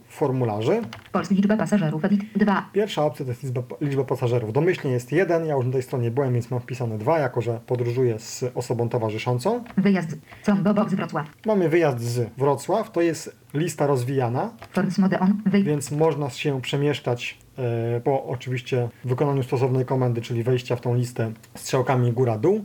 formularzy. 0.09 0.83
Polski 1.13 1.35
liczba 1.35 1.57
pasażerów. 1.57 2.05
Edit 2.05 2.23
2. 2.37 2.69
Pierwsza 2.73 3.05
opcja 3.05 3.25
to 3.25 3.31
jest 3.31 3.43
liczba, 3.43 3.63
liczba 3.81 4.05
pasażerów. 4.05 4.53
Domyślnie 4.53 4.93
jest 4.93 5.13
jeden, 5.13 5.47
ja 5.47 5.55
już 5.55 5.67
na 5.67 5.73
tej 5.73 5.83
stronie 5.83 6.11
byłem, 6.11 6.33
więc 6.33 6.51
mam 6.51 6.61
wpisane 6.61 6.99
dwa, 6.99 7.19
jako 7.19 7.41
że 7.41 7.61
podróżuję 7.67 8.19
z 8.19 8.45
osobą 8.55 8.89
towarzyszącą. 8.89 9.65
Wyjazd 9.77 10.11
z 10.11 10.47
Combo 10.47 10.75
Box 10.75 10.95
Wrocław. 10.95 11.27
Mamy 11.47 11.69
wyjazd 11.69 12.01
z 12.01 12.31
Wrocław, 12.39 12.93
to 12.93 13.01
jest 13.01 13.37
lista 13.55 13.87
rozwijana, 13.87 14.51
więc 15.63 15.91
można 15.91 16.31
się 16.31 16.61
przemieszczać 16.61 17.39
e, 17.59 18.01
po 18.01 18.25
oczywiście 18.25 18.89
wykonaniu 19.05 19.43
stosownej 19.43 19.85
komendy, 19.85 20.21
czyli 20.21 20.43
wejścia 20.43 20.77
w 20.77 20.81
tą 20.81 20.95
listę 20.95 21.33
strzałkami 21.55 22.13
góra-dół. 22.13 22.65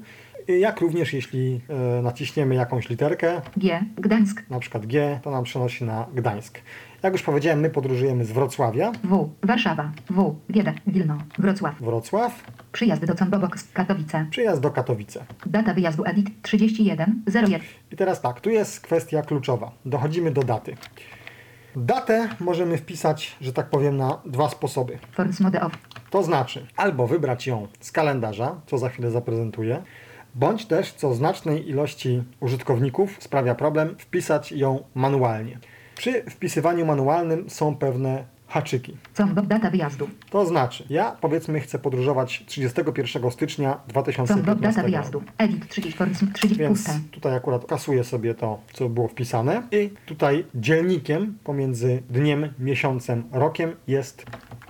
Jak 0.58 0.80
również 0.82 1.14
jeśli 1.14 1.62
e, 1.70 2.02
naciśniemy 2.02 2.56
jakąś 2.56 2.90
literkę, 2.90 3.42
G. 3.58 3.84
Gdańsk. 3.96 4.50
na 4.50 4.60
przykład 4.60 4.86
G, 4.86 5.20
to 5.24 5.32
nam 5.32 5.44
przenosi 5.44 5.84
na 5.86 6.06
Gdańsk. 6.14 6.60
Jak 7.04 7.14
już 7.14 7.24
powiedziałem, 7.24 7.60
my 7.60 7.70
podróżujemy 7.70 8.26
z 8.26 8.32
Wrocławia. 8.32 8.92
W. 9.04 9.30
Warszawa. 9.44 9.92
W. 10.10 10.36
Wiedek. 10.50 10.76
Wilno. 10.88 11.18
Wrocław. 11.40 11.82
Wrocław, 11.82 12.44
Przyjazd 12.72 13.06
do 13.06 13.16
Cąbobok. 13.16 13.56
Katowice. 13.74 14.26
przyjazd 14.30 14.62
do 14.62 14.72
Katowice. 14.72 15.26
Data 15.46 15.74
wyjazdu 15.74 16.04
Edit 16.06 16.30
31 16.42 17.22
01. 17.28 17.62
I 17.92 17.96
teraz 17.96 18.22
tak, 18.22 18.42
tu 18.42 18.50
jest 18.50 18.82
kwestia 18.82 19.22
kluczowa. 19.22 19.72
Dochodzimy 19.86 20.32
do 20.32 20.44
daty. 20.44 20.76
Datę 21.76 22.30
możemy 22.40 22.78
wpisać, 22.78 23.36
że 23.42 23.54
tak 23.54 23.70
powiem, 23.70 23.98
na 23.98 24.18
dwa 24.26 24.50
sposoby. 24.50 25.00
Force 25.12 25.44
mode 25.44 25.62
off. 25.62 25.74
To 26.10 26.24
znaczy, 26.24 26.66
albo 26.76 27.08
wybrać 27.08 27.48
ją 27.48 27.68
z 27.80 27.92
kalendarza, 27.92 28.56
co 28.68 28.78
za 28.78 28.90
chwilę 28.90 29.12
zaprezentuję, 29.12 29.84
bądź 30.36 30.66
też, 30.66 30.94
co 30.94 31.14
znacznej 31.14 31.70
ilości 31.70 32.24
użytkowników 32.40 33.18
sprawia 33.20 33.56
problem, 33.56 33.96
wpisać 33.98 34.52
ją 34.52 34.84
manualnie. 34.96 35.60
Przy 35.98 36.24
wpisywaniu 36.24 36.86
manualnym 36.86 37.50
są 37.50 37.76
pewne 37.76 38.24
haczyki. 38.50 38.98
Cąbob. 39.14 39.46
Data 39.46 39.70
wyjazdu. 39.70 40.10
To 40.30 40.46
znaczy, 40.46 40.84
ja 40.90 41.18
powiedzmy 41.22 41.60
chcę 41.60 41.80
podróżować 41.80 42.44
31 42.46 43.32
stycznia 43.32 43.72
Cąbob. 43.74 43.88
2015 43.88 44.62
Data 44.62 44.84
wyjazdu. 44.84 45.24
Edit 45.38 45.70
30 45.70 45.98
Force 45.98 46.26
30 46.34 46.60
Więc 46.60 46.90
tutaj 47.12 47.36
akurat 47.36 47.66
kasuję 47.66 48.04
sobie 48.04 48.36
to, 48.36 48.60
co 48.74 48.90
było 48.90 49.08
wpisane. 49.08 49.64
I 49.72 49.90
tutaj 50.06 50.46
dzielnikiem 50.56 51.38
pomiędzy 51.44 52.04
dniem, 52.10 52.54
miesiącem, 52.60 53.24
rokiem 53.32 53.76
jest 53.88 54.26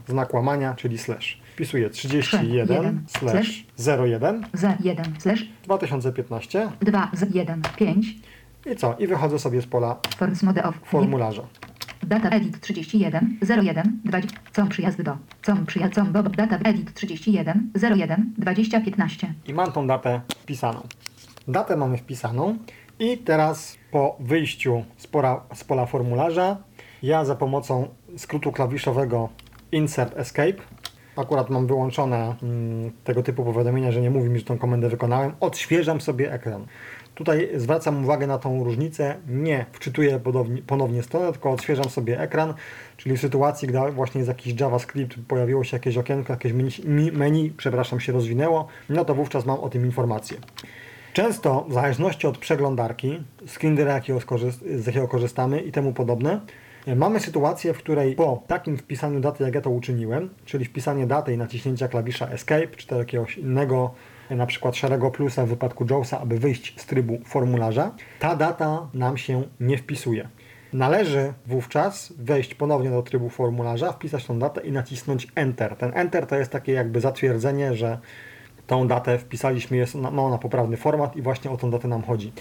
znak 0.07 0.33
łamania, 0.33 0.73
czyli 0.73 0.97
slash. 0.97 1.38
Wpisuję 1.59 1.89
31 1.89 2.69
jeden, 2.69 3.03
slash 3.07 3.65
01 3.77 4.45
Z 4.53 4.85
1 4.85 5.05
slash 5.19 5.45
2015 5.63 6.69
2 6.81 7.11
z 7.13 7.35
1 7.35 7.61
5. 7.77 8.15
i 8.71 8.75
co? 8.75 8.95
I 8.99 9.07
wychodzę 9.07 9.39
sobie 9.39 9.61
z 9.61 9.67
pola 9.67 9.97
Force 10.17 10.45
mode 10.45 10.63
off. 10.63 10.75
formularza. 10.83 11.41
Data 12.03 12.29
edit 12.29 12.61
31 12.61 13.37
01 13.49 13.99
20. 14.05 14.37
Com 14.55 14.69
przyjazd 14.69 15.01
do. 15.01 15.17
Com 15.45 15.65
przyjazd. 15.65 15.95
Com 15.95 16.11
bob. 16.11 16.35
Data 16.35 16.57
edit 16.63 16.93
31 16.93 17.71
01 17.75 18.33
20 18.37 18.81
15. 18.81 19.33
I 19.47 19.53
mam 19.53 19.71
tą 19.71 19.87
datę 19.87 20.21
wpisaną. 20.29 20.87
Datę 21.47 21.77
mamy 21.77 21.97
wpisaną 21.97 22.57
i 22.99 23.17
teraz 23.17 23.77
po 23.91 24.17
wyjściu 24.19 24.83
z 24.97 25.07
pola, 25.07 25.41
z 25.53 25.63
pola 25.63 25.85
formularza 25.85 26.57
ja 27.03 27.25
za 27.25 27.35
pomocą 27.35 27.87
skrótu 28.17 28.51
klawiszowego 28.51 29.29
Insert 29.71 30.17
Escape 30.17 30.78
akurat 31.15 31.49
mam 31.49 31.67
wyłączone 31.67 32.35
mm, 32.43 32.91
tego 33.03 33.23
typu 33.23 33.45
powiadomienia, 33.45 33.91
że 33.91 34.01
nie 34.01 34.09
mówi 34.09 34.29
mi, 34.29 34.39
że 34.39 34.45
tą 34.45 34.57
komendę 34.57 34.89
wykonałem, 34.89 35.31
odświeżam 35.39 36.01
sobie 36.01 36.33
ekran. 36.33 36.65
Tutaj 37.15 37.49
zwracam 37.55 38.03
uwagę 38.03 38.27
na 38.27 38.37
tą 38.37 38.63
różnicę, 38.63 39.15
nie 39.27 39.65
wczytuję 39.71 40.19
ponownie, 40.19 40.61
ponownie 40.61 41.03
stronę, 41.03 41.31
tylko 41.31 41.51
odświeżam 41.51 41.89
sobie 41.89 42.21
ekran, 42.21 42.53
czyli 42.97 43.17
w 43.17 43.21
sytuacji, 43.21 43.67
gdy 43.67 43.79
właśnie 43.91 44.19
jest 44.19 44.27
jakiś 44.27 44.59
JavaScript, 44.61 45.17
pojawiło 45.27 45.63
się 45.63 45.77
jakieś 45.77 45.97
okienko, 45.97 46.33
jakieś 46.33 46.53
menu, 46.53 47.11
menu 47.11 47.51
przepraszam, 47.57 47.99
się 47.99 48.11
rozwinęło, 48.13 48.67
no 48.89 49.05
to 49.05 49.15
wówczas 49.15 49.45
mam 49.45 49.59
o 49.59 49.69
tym 49.69 49.85
informację. 49.85 50.37
Często, 51.13 51.65
w 51.69 51.73
zależności 51.73 52.27
od 52.27 52.37
przeglądarki, 52.37 53.23
screenera 53.47 54.01
z 54.75 54.85
jakiego 54.85 55.07
korzystamy 55.07 55.61
i 55.61 55.71
temu 55.71 55.93
podobne, 55.93 56.39
mamy 56.87 57.19
sytuację, 57.19 57.73
w 57.73 57.77
której 57.77 58.15
po 58.15 58.43
takim 58.47 58.77
wpisaniu 58.77 59.19
daty, 59.19 59.43
jak 59.43 59.55
ja 59.55 59.61
to 59.61 59.69
uczyniłem, 59.69 60.29
czyli 60.45 60.65
wpisanie 60.65 61.07
daty 61.07 61.33
i 61.33 61.37
naciśnięcia 61.37 61.87
klawisza 61.87 62.27
Escape, 62.27 62.67
czy 62.67 62.87
to 62.87 62.97
jakiegoś 62.99 63.37
innego, 63.37 63.93
na 64.29 64.45
przykład 64.45 64.75
szarego 64.75 65.11
plusa 65.11 65.45
w 65.45 65.49
wypadku 65.49 65.85
JAWSa, 65.89 66.19
aby 66.19 66.39
wyjść 66.39 66.81
z 66.81 66.85
trybu 66.85 67.19
formularza, 67.25 67.91
ta 68.19 68.35
data 68.35 68.87
nam 68.93 69.17
się 69.17 69.43
nie 69.59 69.77
wpisuje. 69.77 70.29
Należy 70.73 71.33
wówczas 71.47 72.13
wejść 72.17 72.55
ponownie 72.55 72.89
do 72.89 73.01
trybu 73.01 73.29
formularza, 73.29 73.91
wpisać 73.91 74.25
tą 74.25 74.39
datę 74.39 74.61
i 74.61 74.71
nacisnąć 74.71 75.27
Enter. 75.35 75.75
Ten 75.75 75.91
Enter 75.95 76.27
to 76.27 76.35
jest 76.35 76.51
takie 76.51 76.71
jakby 76.71 77.01
zatwierdzenie, 77.01 77.75
że 77.75 77.99
tą 78.69 78.87
datę 78.87 79.17
wpisaliśmy, 79.17 79.77
jest 79.77 79.95
ona, 79.95 80.11
ma 80.11 80.21
ona 80.21 80.37
poprawny 80.37 80.77
format 80.77 81.15
i 81.15 81.21
właśnie 81.21 81.51
o 81.51 81.57
tą 81.57 81.71
datę 81.71 81.87
nam 81.87 82.03
chodzi. 82.03 82.31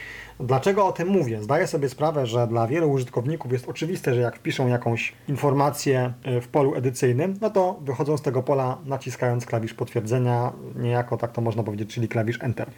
Dlaczego 0.41 0.87
o 0.87 0.93
tym 0.93 1.09
mówię? 1.09 1.43
Zdaję 1.43 1.67
sobie 1.67 1.89
sprawę, 1.89 2.27
że 2.27 2.47
dla 2.47 2.67
wielu 2.67 2.91
użytkowników 2.91 3.53
jest 3.53 3.69
oczywiste, 3.69 4.15
że 4.15 4.21
jak 4.21 4.37
wpiszą 4.37 4.69
jakąś 4.69 5.13
informację 5.29 6.13
y, 6.27 6.41
w 6.41 6.49
polu 6.49 6.75
edycyjnym, 6.75 7.35
no 7.41 7.51
to 7.51 7.79
wychodzą 7.81 8.17
z 8.17 8.23
tego 8.23 8.43
pola 8.43 8.79
naciskając 8.85 9.47
klawisz 9.47 9.75
potwierdzenia, 9.75 10.53
niejako 10.77 11.17
tak 11.17 11.33
to 11.33 11.41
można 11.41 11.63
powiedzieć, 11.63 11.95
czyli 11.95 12.09
klawisz 12.09 12.43
Enter. 12.43 12.71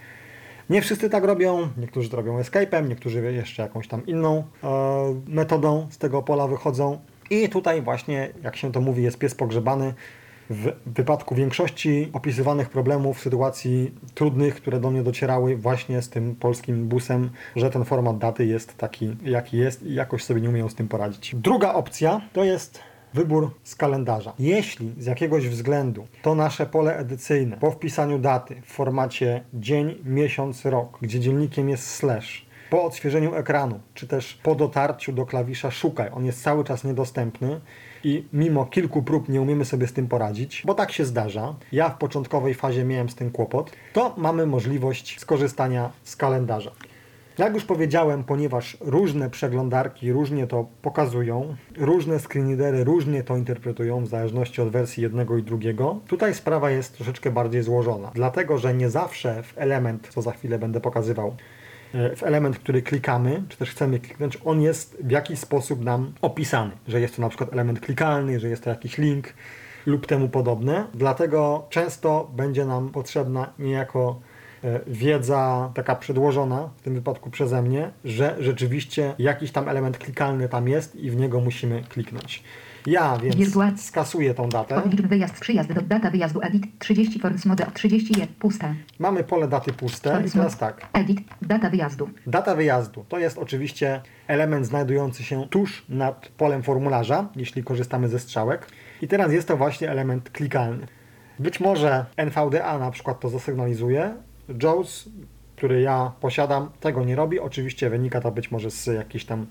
Nie 0.70 0.82
wszyscy 0.82 1.10
tak 1.10 1.24
robią, 1.24 1.68
niektórzy 1.76 2.10
to 2.10 2.16
robią 2.16 2.40
escape'em, 2.40 2.88
niektórzy 2.88 3.32
jeszcze 3.32 3.62
jakąś 3.62 3.88
tam 3.88 4.06
inną 4.06 4.44
e, 4.64 4.68
metodą 5.26 5.86
z 5.90 5.98
tego 5.98 6.22
pola 6.22 6.46
wychodzą. 6.46 6.98
I 7.30 7.48
tutaj 7.48 7.82
właśnie, 7.82 8.30
jak 8.42 8.56
się 8.56 8.72
to 8.72 8.80
mówi, 8.80 9.02
jest 9.02 9.18
pies 9.18 9.34
pogrzebany. 9.34 9.94
W 10.50 10.72
wypadku 10.86 11.34
większości 11.34 12.10
opisywanych 12.12 12.70
problemów, 12.70 13.20
sytuacji 13.20 13.94
trudnych, 14.14 14.54
które 14.54 14.80
do 14.80 14.90
mnie 14.90 15.02
docierały 15.02 15.56
właśnie 15.56 16.02
z 16.02 16.08
tym 16.08 16.36
polskim 16.36 16.88
busem, 16.88 17.30
że 17.56 17.70
ten 17.70 17.84
format 17.84 18.18
daty 18.18 18.46
jest 18.46 18.76
taki, 18.76 19.16
jaki 19.22 19.56
jest 19.56 19.82
i 19.82 19.94
jakoś 19.94 20.24
sobie 20.24 20.40
nie 20.40 20.48
umieją 20.48 20.68
z 20.68 20.74
tym 20.74 20.88
poradzić. 20.88 21.34
Druga 21.34 21.72
opcja 21.72 22.20
to 22.32 22.44
jest 22.44 22.80
wybór 23.14 23.50
z 23.64 23.74
kalendarza. 23.74 24.32
Jeśli 24.38 24.94
z 24.98 25.06
jakiegoś 25.06 25.48
względu 25.48 26.06
to 26.22 26.34
nasze 26.34 26.66
pole 26.66 26.96
edycyjne 26.96 27.56
po 27.56 27.70
wpisaniu 27.70 28.18
daty 28.18 28.62
w 28.62 28.72
formacie 28.72 29.44
dzień, 29.54 29.94
miesiąc, 30.04 30.64
rok, 30.64 30.98
gdzie 31.02 31.20
dziennikiem 31.20 31.68
jest 31.68 31.86
slash, 31.86 32.46
po 32.70 32.84
odświeżeniu 32.84 33.34
ekranu, 33.34 33.80
czy 33.94 34.06
też 34.06 34.40
po 34.42 34.54
dotarciu 34.54 35.12
do 35.12 35.26
klawisza 35.26 35.70
szukaj, 35.70 36.10
on 36.12 36.24
jest 36.24 36.42
cały 36.42 36.64
czas 36.64 36.84
niedostępny 36.84 37.60
i 38.04 38.24
mimo 38.32 38.66
kilku 38.66 39.02
prób 39.02 39.28
nie 39.28 39.40
umiemy 39.40 39.64
sobie 39.64 39.86
z 39.86 39.92
tym 39.92 40.08
poradzić, 40.08 40.62
bo 40.66 40.74
tak 40.74 40.92
się 40.92 41.04
zdarza, 41.04 41.54
ja 41.72 41.88
w 41.88 41.98
początkowej 41.98 42.54
fazie 42.54 42.84
miałem 42.84 43.08
z 43.08 43.14
tym 43.14 43.30
kłopot, 43.30 43.70
to 43.92 44.14
mamy 44.16 44.46
możliwość 44.46 45.20
skorzystania 45.20 45.90
z 46.04 46.16
kalendarza. 46.16 46.70
Jak 47.38 47.54
już 47.54 47.64
powiedziałem, 47.64 48.24
ponieważ 48.24 48.76
różne 48.80 49.30
przeglądarki 49.30 50.12
różnie 50.12 50.46
to 50.46 50.66
pokazują, 50.82 51.56
różne 51.76 52.18
screenreadery 52.18 52.84
różnie 52.84 53.22
to 53.22 53.36
interpretują 53.36 54.04
w 54.04 54.08
zależności 54.08 54.62
od 54.62 54.68
wersji 54.68 55.02
jednego 55.02 55.36
i 55.36 55.42
drugiego, 55.42 56.00
tutaj 56.08 56.34
sprawa 56.34 56.70
jest 56.70 56.96
troszeczkę 56.96 57.30
bardziej 57.30 57.62
złożona. 57.62 58.10
Dlatego, 58.14 58.58
że 58.58 58.74
nie 58.74 58.90
zawsze 58.90 59.42
w 59.42 59.58
element, 59.58 60.08
co 60.10 60.22
za 60.22 60.32
chwilę 60.32 60.58
będę 60.58 60.80
pokazywał, 60.80 61.36
w 61.92 62.22
element, 62.22 62.58
który 62.58 62.82
klikamy, 62.82 63.42
czy 63.48 63.58
też 63.58 63.70
chcemy 63.70 63.98
kliknąć, 63.98 64.38
on 64.44 64.60
jest 64.60 64.96
w 65.00 65.10
jakiś 65.10 65.38
sposób 65.38 65.84
nam 65.84 66.12
opisany, 66.22 66.70
że 66.88 67.00
jest 67.00 67.16
to 67.16 67.22
na 67.22 67.28
przykład 67.28 67.52
element 67.52 67.80
klikalny, 67.80 68.40
że 68.40 68.48
jest 68.48 68.64
to 68.64 68.70
jakiś 68.70 68.98
link 68.98 69.34
lub 69.86 70.06
temu 70.06 70.28
podobne. 70.28 70.86
Dlatego 70.94 71.66
często 71.70 72.30
będzie 72.36 72.64
nam 72.64 72.88
potrzebna 72.88 73.52
niejako 73.58 74.20
e, 74.64 74.80
wiedza 74.86 75.72
taka 75.74 75.96
przedłożona, 75.96 76.70
w 76.76 76.82
tym 76.82 76.94
wypadku 76.94 77.30
przeze 77.30 77.62
mnie, 77.62 77.90
że 78.04 78.36
rzeczywiście 78.40 79.14
jakiś 79.18 79.52
tam 79.52 79.68
element 79.68 79.98
klikalny 79.98 80.48
tam 80.48 80.68
jest 80.68 80.96
i 80.96 81.10
w 81.10 81.16
niego 81.16 81.40
musimy 81.40 81.82
kliknąć. 81.88 82.44
Ja 82.86 83.18
więc 83.18 83.36
Wirtua- 83.36 83.76
skasuję 83.76 84.34
tą 84.34 84.48
datę. 84.48 84.82
Liczb 84.86 85.06
wyjazd 85.06 85.40
przyjazd 85.40 85.72
do. 85.72 85.82
Data 85.82 86.10
wyjazdu 86.10 86.40
Edit 86.42 86.78
30 86.78 87.18
Force 87.20 87.48
mode 87.48 87.66
off 87.66 87.74
31 87.74 88.26
puste. 88.38 88.74
Mamy 88.98 89.24
pole 89.24 89.48
daty 89.48 89.72
puste 89.72 90.22
i 90.26 90.30
teraz 90.30 90.58
tak. 90.58 90.88
Edit. 90.92 91.20
Data 91.42 91.70
wyjazdu. 91.70 92.08
Data 92.26 92.54
wyjazdu 92.54 93.04
to 93.08 93.18
jest 93.18 93.38
oczywiście 93.38 94.00
element 94.26 94.66
znajdujący 94.66 95.22
się 95.22 95.48
tuż 95.48 95.84
nad 95.88 96.28
polem 96.28 96.62
formularza, 96.62 97.28
jeśli 97.36 97.64
korzystamy 97.64 98.08
ze 98.08 98.18
strzałek. 98.18 98.66
I 99.02 99.08
teraz 99.08 99.32
jest 99.32 99.48
to 99.48 99.56
właśnie 99.56 99.90
element 99.90 100.30
klikalny. 100.30 100.86
Być 101.38 101.60
może 101.60 102.04
NVDA 102.16 102.78
na 102.78 102.90
przykład 102.90 103.20
to 103.20 103.28
zasygnalizuje. 103.28 104.14
JAWS, 104.62 105.08
który 105.56 105.80
ja 105.80 106.12
posiadam, 106.20 106.70
tego 106.80 107.04
nie 107.04 107.16
robi. 107.16 107.40
Oczywiście 107.40 107.90
wynika 107.90 108.20
to 108.20 108.30
być 108.30 108.50
może 108.50 108.70
z 108.70 108.86
jakiejś 108.86 109.24
tam 109.24 109.46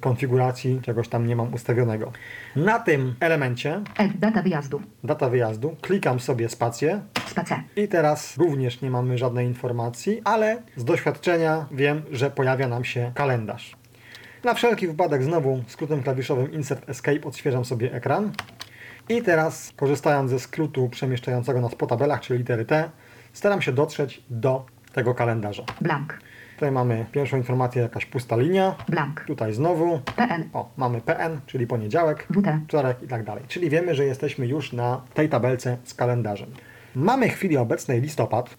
konfiguracji, 0.00 0.80
czegoś 0.82 1.08
tam 1.08 1.26
nie 1.26 1.36
mam 1.36 1.54
ustawionego. 1.54 2.12
Na 2.56 2.78
tym 2.78 3.14
elemencie, 3.20 3.80
Ed. 3.98 4.18
Data 4.18 4.42
wyjazdu. 4.42 4.82
data 5.04 5.28
wyjazdu, 5.30 5.76
klikam 5.80 6.20
sobie 6.20 6.48
spację 6.48 7.00
Space. 7.26 7.62
i 7.76 7.88
teraz 7.88 8.36
również 8.36 8.80
nie 8.80 8.90
mamy 8.90 9.18
żadnej 9.18 9.46
informacji, 9.46 10.20
ale 10.24 10.62
z 10.76 10.84
doświadczenia 10.84 11.66
wiem, 11.70 12.02
że 12.12 12.30
pojawia 12.30 12.68
nam 12.68 12.84
się 12.84 13.12
kalendarz. 13.14 13.76
Na 14.44 14.54
wszelki 14.54 14.86
wypadek 14.86 15.22
znowu 15.22 15.62
skrótem 15.66 16.02
klawiszowym 16.02 16.52
Insert 16.52 16.90
Escape 16.90 17.24
odświeżam 17.24 17.64
sobie 17.64 17.92
ekran. 17.94 18.32
I 19.08 19.22
teraz 19.22 19.72
korzystając 19.76 20.30
ze 20.30 20.40
skrótu 20.40 20.88
przemieszczającego 20.88 21.60
nas 21.60 21.74
po 21.74 21.86
tabelach, 21.86 22.20
czyli 22.20 22.38
litery 22.38 22.64
T, 22.64 22.90
staram 23.32 23.62
się 23.62 23.72
dotrzeć 23.72 24.22
do 24.30 24.66
tego 24.92 25.14
kalendarza. 25.14 25.62
Blank. 25.80 26.18
Tutaj 26.60 26.72
mamy 26.72 27.06
pierwszą 27.12 27.36
informację, 27.36 27.82
jakaś 27.82 28.06
pusta 28.06 28.36
linia. 28.36 28.74
Blank. 28.88 29.24
Tutaj 29.26 29.52
znowu, 29.52 30.00
PN. 30.16 30.48
o, 30.52 30.70
mamy 30.76 31.00
PN, 31.00 31.40
czyli 31.46 31.66
poniedziałek 31.66 32.22
WT. 32.22 32.48
wtorek 32.68 33.02
i 33.02 33.08
tak 33.08 33.24
dalej. 33.24 33.44
Czyli 33.48 33.70
wiemy, 33.70 33.94
że 33.94 34.04
jesteśmy 34.04 34.46
już 34.46 34.72
na 34.72 35.00
tej 35.14 35.28
tabelce 35.28 35.76
z 35.84 35.94
kalendarzem. 35.94 36.48
Mamy 36.94 37.28
w 37.28 37.32
chwili 37.32 37.56
obecnej 37.56 38.00
listopad 38.00 38.56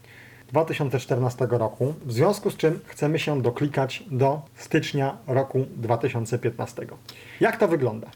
2014 0.47 1.47
roku, 1.51 1.93
w 2.05 2.11
związku 2.11 2.49
z 2.49 2.57
czym 2.57 2.79
chcemy 2.85 3.19
się 3.19 3.41
doklikać 3.41 4.03
do 4.11 4.41
stycznia 4.55 5.17
roku 5.27 5.65
2015. 5.75 6.85
Jak 7.39 7.57
to 7.57 7.67
wygląda? 7.67 8.07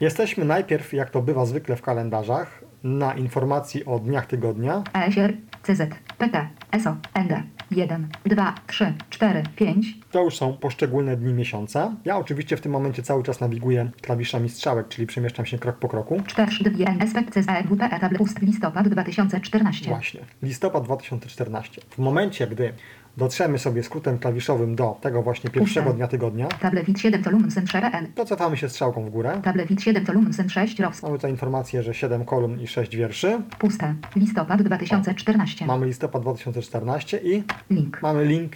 Jesteśmy 0.00 0.44
najpierw, 0.44 0.92
jak 0.92 1.10
to 1.10 1.22
bywa 1.22 1.46
zwykle 1.46 1.76
w 1.76 1.82
kalendarzach, 1.82 2.64
na 2.84 3.14
informacji 3.14 3.84
o 3.84 3.98
dniach 3.98 4.26
tygodnia. 4.26 4.82
ESR, 4.94 5.32
CZ, 5.62 5.82
PT, 6.18 6.48
SO, 6.82 6.96
ND. 7.14 7.42
1, 7.76 8.08
2, 8.26 8.54
3, 8.66 8.92
4, 9.10 9.42
5. 9.56 9.86
To 10.10 10.24
już 10.24 10.36
są 10.36 10.52
poszczególne 10.56 11.16
dni 11.16 11.32
miesiąca. 11.32 11.94
Ja 12.04 12.16
oczywiście 12.18 12.56
w 12.56 12.60
tym 12.60 12.72
momencie 12.72 13.02
cały 13.02 13.22
czas 13.22 13.40
nawiguję 13.40 13.90
klawiszami 14.00 14.48
strzałek, 14.48 14.88
czyli 14.88 15.06
przemieszczam 15.06 15.46
się 15.46 15.58
krok 15.58 15.76
po 15.76 15.88
kroku. 15.88 16.22
4, 16.26 16.70
2, 16.70 16.84
NSP, 16.84 17.22
CZ, 17.30 17.46
WP, 17.64 17.82
etap, 17.82 18.14
pust, 18.14 18.42
listopad 18.42 18.88
2014. 18.88 19.88
Właśnie, 19.88 20.20
listopad 20.42 20.84
2014. 20.84 21.82
W 21.90 21.98
momencie, 21.98 22.46
gdy 22.46 22.72
dotrzemy 23.16 23.58
sobie 23.58 23.82
skrótem 23.82 24.18
klawiszowym 24.18 24.76
do 24.76 24.96
tego 25.00 25.22
właśnie 25.22 25.50
pierwszego 25.50 25.92
dnia 25.92 26.08
tygodnia, 26.08 26.48
Tablewit 26.48 27.00
7 27.00 27.22
to 27.22 27.30
Lumsen 27.30 27.66
3 27.66 27.80
to 28.14 28.24
cofamy 28.24 28.56
się 28.56 28.68
strzałką 28.68 29.04
w 29.04 29.10
górę. 29.10 29.40
Tablewit 29.44 29.82
7 29.82 30.06
to 30.06 30.12
Lumsen 30.12 30.48
6 30.48 30.80
Rows. 30.80 31.02
Mamy 31.02 31.14
tutaj 31.14 31.30
informację, 31.30 31.82
że 31.82 31.94
7 31.94 32.24
kolumn 32.24 32.60
i 32.60 32.66
6 32.66 32.96
wierszy. 32.96 33.42
Puste. 33.58 33.94
Listopad 34.16 34.62
2014. 34.62 35.66
Mamy 35.66 35.86
listopad 35.86 36.22
2014 36.22 37.20
i 37.24 37.42
Link. 37.70 38.02
mamy 38.02 38.24
link 38.24 38.52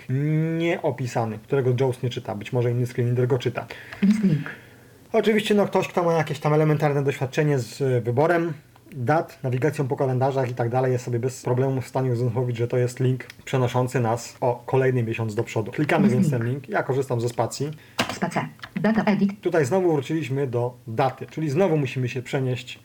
nieopisany, 0.58 1.38
którego 1.38 1.74
Jones 1.80 2.02
nie 2.02 2.10
czyta. 2.10 2.34
Być 2.34 2.52
może 2.52 2.70
inny 2.70 2.86
screenreader 2.86 3.26
go 3.26 3.38
czyta. 3.38 3.66
List 4.02 4.24
link. 4.24 4.50
Oczywiście 5.12 5.54
no, 5.54 5.66
ktoś, 5.66 5.88
kto 5.88 6.04
ma 6.04 6.12
jakieś 6.12 6.38
tam 6.38 6.54
elementarne 6.54 7.04
doświadczenie 7.04 7.58
z 7.58 8.04
wyborem 8.04 8.52
dat, 8.92 9.38
nawigacją 9.42 9.88
po 9.88 9.96
kalendarzach 9.96 10.50
i 10.50 10.54
tak 10.54 10.68
dalej, 10.68 10.92
jest 10.92 11.04
sobie 11.04 11.18
bez 11.18 11.42
problemu 11.42 11.80
w 11.80 11.88
stanie 11.88 12.16
zrozumieć, 12.16 12.56
że 12.56 12.68
to 12.68 12.76
jest 12.76 13.00
link 13.00 13.24
przenoszący 13.44 14.00
nas 14.00 14.36
o 14.40 14.62
kolejny 14.66 15.02
miesiąc 15.02 15.34
do 15.34 15.44
przodu. 15.44 15.72
Klikamy 15.72 16.08
więc 16.08 16.30
ten 16.30 16.44
link. 16.44 16.68
Ja 16.68 16.82
korzystam 16.82 17.20
ze 17.20 17.28
spacji. 17.28 17.70
Space. 18.12 18.48
Data 18.76 19.02
edit. 19.04 19.40
Tutaj 19.40 19.64
znowu 19.64 19.92
wróciliśmy 19.92 20.46
do 20.46 20.74
daty, 20.86 21.26
czyli 21.26 21.50
znowu 21.50 21.76
musimy 21.76 22.08
się 22.08 22.22
przenieść 22.22 22.80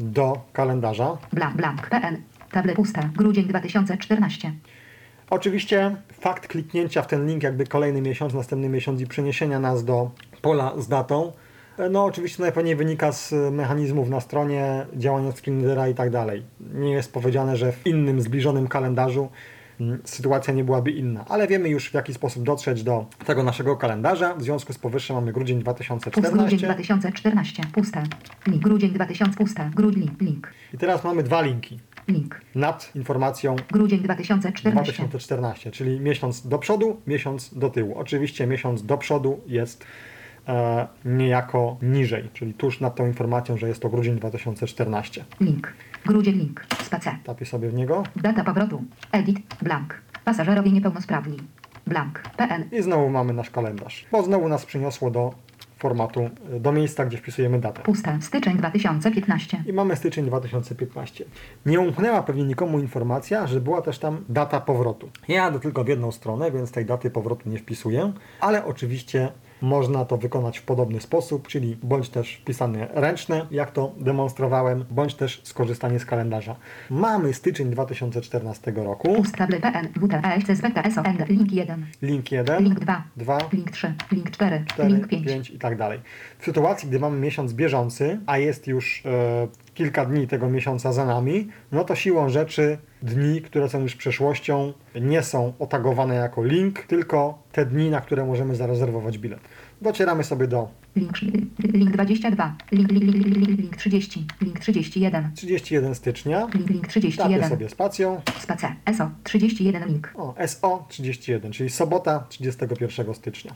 do 0.00 0.40
kalendarza. 0.52 1.18
Blank. 1.32 1.56
Blank. 1.56 1.88
PL. 1.88 2.16
Table 2.50 2.74
pusta. 2.74 3.10
Grudzień 3.16 3.44
2014. 3.44 4.52
Oczywiście 5.30 5.96
fakt 6.20 6.46
kliknięcia 6.46 7.02
w 7.02 7.06
ten 7.06 7.26
link, 7.26 7.42
jakby 7.42 7.66
kolejny 7.66 8.02
miesiąc, 8.02 8.34
następny 8.34 8.68
miesiąc 8.68 9.00
i 9.00 9.06
przeniesienia 9.06 9.60
nas 9.60 9.84
do 9.84 10.10
pola 10.42 10.72
z 10.78 10.88
datą, 10.88 11.32
no 11.90 12.04
oczywiście 12.04 12.42
najpewniej 12.42 12.76
wynika 12.76 13.12
z 13.12 13.32
e, 13.32 13.50
mechanizmów 13.50 14.08
na 14.08 14.20
stronie, 14.20 14.86
działania 14.96 15.32
screenreadera 15.32 15.88
i 15.88 15.94
tak 15.94 16.10
dalej. 16.10 16.42
Nie 16.74 16.92
jest 16.92 17.12
powiedziane, 17.12 17.56
że 17.56 17.72
w 17.72 17.86
innym 17.86 18.20
zbliżonym 18.20 18.68
kalendarzu 18.68 19.28
sytuacja 20.04 20.54
nie 20.54 20.64
byłaby 20.64 20.90
inna, 20.90 21.24
ale 21.28 21.48
wiemy 21.48 21.68
już 21.68 21.90
w 21.90 21.94
jaki 21.94 22.14
sposób 22.14 22.42
dotrzeć 22.42 22.82
do 22.82 23.06
tego 23.26 23.42
naszego 23.42 23.76
kalendarza. 23.76 24.34
W 24.34 24.42
związku 24.42 24.72
z 24.72 24.78
powyższym 24.78 25.16
mamy 25.16 25.32
grudzień 25.32 25.62
Pust. 25.62 26.32
Grudzień 26.32 26.58
2014 26.58 26.66
2014. 26.66 27.62
Puste. 27.72 28.02
Link. 28.46 28.62
Grudzień 28.62 28.90
2000. 28.90 29.36
Puste. 29.36 29.70
Grudzień. 29.74 30.10
Link. 30.20 30.52
i 30.74 30.78
teraz 30.78 31.04
mamy 31.04 31.22
dwa 31.22 31.42
linki 31.42 31.78
Link. 32.08 32.40
nad 32.54 32.90
informacją 32.94 33.56
Grudzień 33.70 34.00
2014. 34.00 34.92
2014, 34.92 35.70
czyli 35.70 36.00
miesiąc 36.00 36.46
do 36.46 36.58
przodu, 36.58 37.00
miesiąc 37.06 37.54
do 37.54 37.70
tyłu. 37.70 37.98
Oczywiście 37.98 38.46
miesiąc 38.46 38.86
do 38.86 38.98
przodu 38.98 39.40
jest 39.46 39.82
e, 39.82 39.86
niejako 41.04 41.76
niżej, 41.82 42.28
czyli 42.32 42.54
tuż 42.54 42.80
nad 42.80 42.94
tą 42.94 43.06
informacją, 43.06 43.56
że 43.56 43.68
jest 43.68 43.82
to 43.82 43.88
grudzień 43.88 44.16
2014. 44.16 45.24
Link. 45.40 45.72
Grudzień. 46.06 46.34
Link. 46.38 46.66
Space. 46.82 47.16
Tapię 47.24 47.46
sobie 47.46 47.68
w 47.68 47.74
niego 47.74 48.02
Data 48.16 48.44
powrotu. 48.44 48.84
Edit. 49.12 49.38
Blank. 49.62 50.02
Pasażerowie 50.24 50.72
niepełnosprawni. 50.72 51.36
Blank. 51.86 52.22
PL. 52.36 52.64
i 52.72 52.82
znowu 52.82 53.08
mamy 53.08 53.32
nasz 53.32 53.50
kalendarz, 53.50 54.06
bo 54.12 54.22
znowu 54.22 54.48
nas 54.48 54.66
przyniosło 54.66 55.10
do 55.10 55.34
formatu, 55.78 56.30
e, 56.56 56.60
do 56.60 56.72
miejsca, 56.72 57.06
gdzie 57.06 57.18
wpisujemy 57.18 57.60
datę. 57.60 57.82
Puste. 57.82 58.18
Styczeń 58.20 58.56
2015. 58.56 59.64
I 59.66 59.72
mamy 59.72 59.96
styczeń 59.96 60.26
2015. 60.26 61.24
Nie 61.66 61.80
umknęła 61.80 62.22
pewnie 62.22 62.44
nikomu 62.44 62.78
informacja, 62.78 63.46
że 63.46 63.60
była 63.60 63.82
też 63.82 63.98
tam 63.98 64.24
data 64.28 64.60
powrotu. 64.60 65.10
Ja 65.28 65.36
jadę 65.36 65.60
tylko 65.60 65.84
w 65.84 65.88
jedną 65.88 66.12
stronę, 66.12 66.50
więc 66.50 66.72
tej 66.72 66.86
daty 66.86 67.10
powrotu 67.10 67.48
nie 67.48 67.58
wpisuję, 67.58 68.12
ale 68.40 68.64
oczywiście 68.64 69.32
można 69.62 70.04
to 70.04 70.16
wykonać 70.16 70.58
w 70.58 70.62
podobny 70.62 71.00
sposób, 71.00 71.48
czyli 71.48 71.76
bądź 71.82 72.08
też 72.08 72.36
wpisane 72.36 72.88
ręczne, 72.94 73.46
jak 73.50 73.70
to 73.70 73.92
demonstrowałem, 74.00 74.84
bądź 74.90 75.14
też 75.14 75.40
skorzystanie 75.44 75.98
z 75.98 76.04
kalendarza. 76.04 76.56
Mamy 76.90 77.34
styczeń 77.34 77.70
2014 77.70 78.72
roku, 78.76 79.14
Pust. 79.14 79.36
Table 79.36 79.60
PL. 79.60 79.88
WT. 79.88 80.14
ELC. 80.24 80.58
SPT. 80.58 80.94
SO. 80.94 81.02
ND. 81.02 81.28
Link 81.28 81.52
1. 81.52 81.86
link 82.02 82.32
1, 82.32 82.64
Link 82.64 82.80
2. 82.80 83.04
2, 83.16 83.38
Link 83.52 83.70
3. 83.70 83.94
Link 84.12 84.30
4. 84.30 84.64
4, 84.66 84.88
Link 84.88 85.08
5. 85.08 85.26
5 85.26 85.50
i 85.50 85.58
tak 85.58 85.76
dalej. 85.76 86.00
W 86.38 86.44
sytuacji, 86.44 86.88
gdy 86.88 87.00
mamy 87.00 87.18
miesiąc 87.18 87.52
bieżący, 87.52 88.18
a 88.26 88.38
jest 88.38 88.66
już 88.66 89.02
e, 89.06 89.48
kilka 89.74 90.06
dni 90.06 90.26
tego 90.26 90.50
miesiąca 90.50 90.92
za 90.92 91.04
nami, 91.04 91.48
no 91.72 91.84
to 91.84 91.94
siłą 91.94 92.28
rzeczy 92.28 92.78
dni, 93.02 93.42
które 93.42 93.68
są 93.68 93.80
już 93.80 93.96
przeszłością, 93.96 94.72
nie 95.00 95.22
są 95.22 95.52
otagowane 95.58 96.14
jako 96.14 96.44
link, 96.44 96.82
tylko 96.82 97.38
te 97.52 97.66
dni, 97.66 97.90
na 97.90 98.00
które 98.00 98.26
możemy 98.26 98.56
zarezerwować 98.56 99.18
bilet. 99.18 99.40
Docieramy 99.82 100.24
sobie 100.24 100.48
do 100.48 100.68
Link, 100.96 101.12
link 101.58 101.90
22. 101.90 102.56
Link, 102.72 102.92
link, 102.92 103.02
link, 103.04 103.26
link, 103.26 103.36
link, 103.36 103.58
link 103.60 103.76
30. 103.76 104.26
Link 104.40 104.60
31. 104.60 105.32
31 105.34 105.94
stycznia, 105.94 106.46
Link, 106.54 106.70
link 106.70 106.86
tapię 106.86 107.00
31. 107.00 107.50
sobie 107.50 107.68
spacją, 107.68 108.20
Space. 108.40 108.74
SO. 108.96 109.10
31 109.24 109.88
link. 109.88 110.12
o, 110.16 110.34
SO 110.46 110.86
31, 110.88 111.52
czyli 111.52 111.70
sobota 111.70 112.24
31 112.28 113.14
stycznia. 113.14 113.52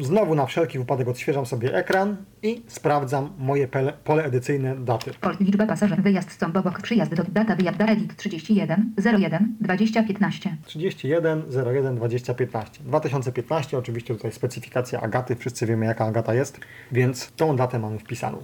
Znowu 0.00 0.34
na 0.34 0.46
wszelki 0.46 0.78
wypadek 0.78 1.08
odświeżam 1.08 1.46
sobie 1.46 1.74
ekran 1.74 2.16
i 2.42 2.62
sprawdzam 2.66 3.30
moje 3.38 3.68
pele, 3.68 3.92
pole 4.04 4.24
edycyjne 4.24 4.76
daty. 4.76 5.10
Port 5.20 5.40
liczba 5.40 5.66
pasażerów. 5.66 6.04
Wyjazd 6.04 6.32
z 6.32 6.36
Combobok. 6.36 6.82
Przyjazd 6.82 7.14
do 7.14 7.24
data 7.24 7.56
wyjazd 7.56 7.80
edit 7.80 8.16
31 8.16 8.94
01 9.14 9.56
2015. 9.60 10.56
31 10.66 11.42
01 11.66 11.96
2015. 11.96 12.84
2015 12.84 13.78
oczywiście 13.78 14.14
tutaj 14.14 14.32
specyfikacja 14.32 15.00
Agaty, 15.00 15.36
wszyscy 15.36 15.66
wiemy 15.66 15.86
jaka 15.86 16.04
Agata 16.04 16.34
jest, 16.34 16.60
więc 16.92 17.32
tą 17.32 17.56
datę 17.56 17.78
mamy 17.78 17.98
wpisaną. 17.98 18.38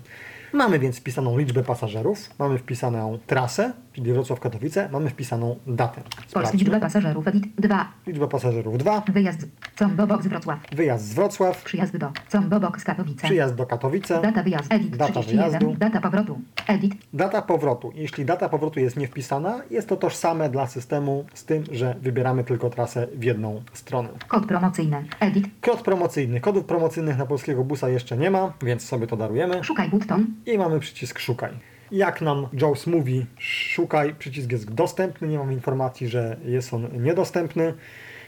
Mamy 0.53 0.79
więc 0.79 0.99
wpisaną 0.99 1.39
liczbę 1.39 1.63
pasażerów, 1.65 2.31
mamy 2.39 2.59
wpisaną 2.59 3.19
trasę, 3.27 3.73
czyli 3.93 4.13
Wrocław-Katowice, 4.13 4.91
mamy 4.93 5.11
wpisaną 5.11 5.57
datę. 5.67 6.03
Sprawdźmy. 6.27 6.59
liczba 6.59 6.81
pasażerów. 6.81 7.29
Edit 7.29 7.45
2. 7.59 7.89
Liczba 8.07 8.27
pasażerów 8.29 8.79
2, 8.79 9.03
Wyjazd 9.09 9.41
z 9.41 9.79
Combobok 9.79 10.23
z 10.23 10.27
Wrocław. 10.27 10.59
wyjazd 10.73 11.05
z 11.05 11.15
Wrocław, 11.15 11.63
Przyjazd 11.65 11.97
do 11.97 12.13
Combobok 12.29 12.81
z 12.81 12.85
Katowice. 12.85 13.25
przyjazd 13.25 13.55
do 13.55 13.67
Katowice, 13.67 14.23
Data 14.23 14.43
wyjazdu. 14.43 14.75
Edit 14.75 14.97
Data 14.97 15.13
31. 15.21 15.59
wyjazdu. 15.61 15.79
Data 15.79 16.01
powrotu. 16.01 16.41
Edit. 16.69 16.95
data 17.13 17.43
powrotu. 17.43 17.93
Jeśli 17.95 18.25
data 18.25 18.49
powrotu 18.49 18.81
jest 18.81 18.97
niewpisana, 18.97 19.61
jest 19.71 19.89
to 19.89 19.97
tożsame 19.97 20.51
dla 20.51 20.67
systemu 20.67 21.25
z 21.35 21.45
tym, 21.45 21.65
że 21.73 21.95
wybieramy 22.03 22.45
tylko 22.45 22.71
trasę 22.71 23.07
w 23.15 23.25
jedną 23.25 23.63
stronę. 23.73 24.09
Kod 24.29 24.47
promocyjny. 24.47 25.05
Edit. 25.21 25.47
Kod 25.61 25.83
promocyjny. 25.83 26.41
Kodów 26.41 26.65
promocyjnych 26.65 27.19
na 27.19 27.27
polskiego 27.27 27.65
busa 27.65 27.89
jeszcze 27.89 28.17
nie 28.17 28.31
ma, 28.31 28.53
więc 28.63 28.85
sobie 28.87 29.07
to 29.07 29.17
darujemy. 29.17 29.65
Szukaj 29.65 29.89
button. 29.91 30.27
I 30.47 30.59
mamy 30.59 30.81
przycisk 30.81 31.19
szukaj. 31.19 31.72
Jak 31.93 32.21
nam 32.21 32.47
Jaws 32.53 32.87
mówi, 32.87 33.27
szukaj, 33.39 34.15
przycisk 34.15 34.53
jest 34.53 34.75
dostępny, 34.75 35.29
nie 35.29 35.39
mamy 35.39 35.53
informacji, 35.53 36.09
że 36.09 36.37
jest 36.45 36.75
on 36.75 37.03
niedostępny, 37.03 37.75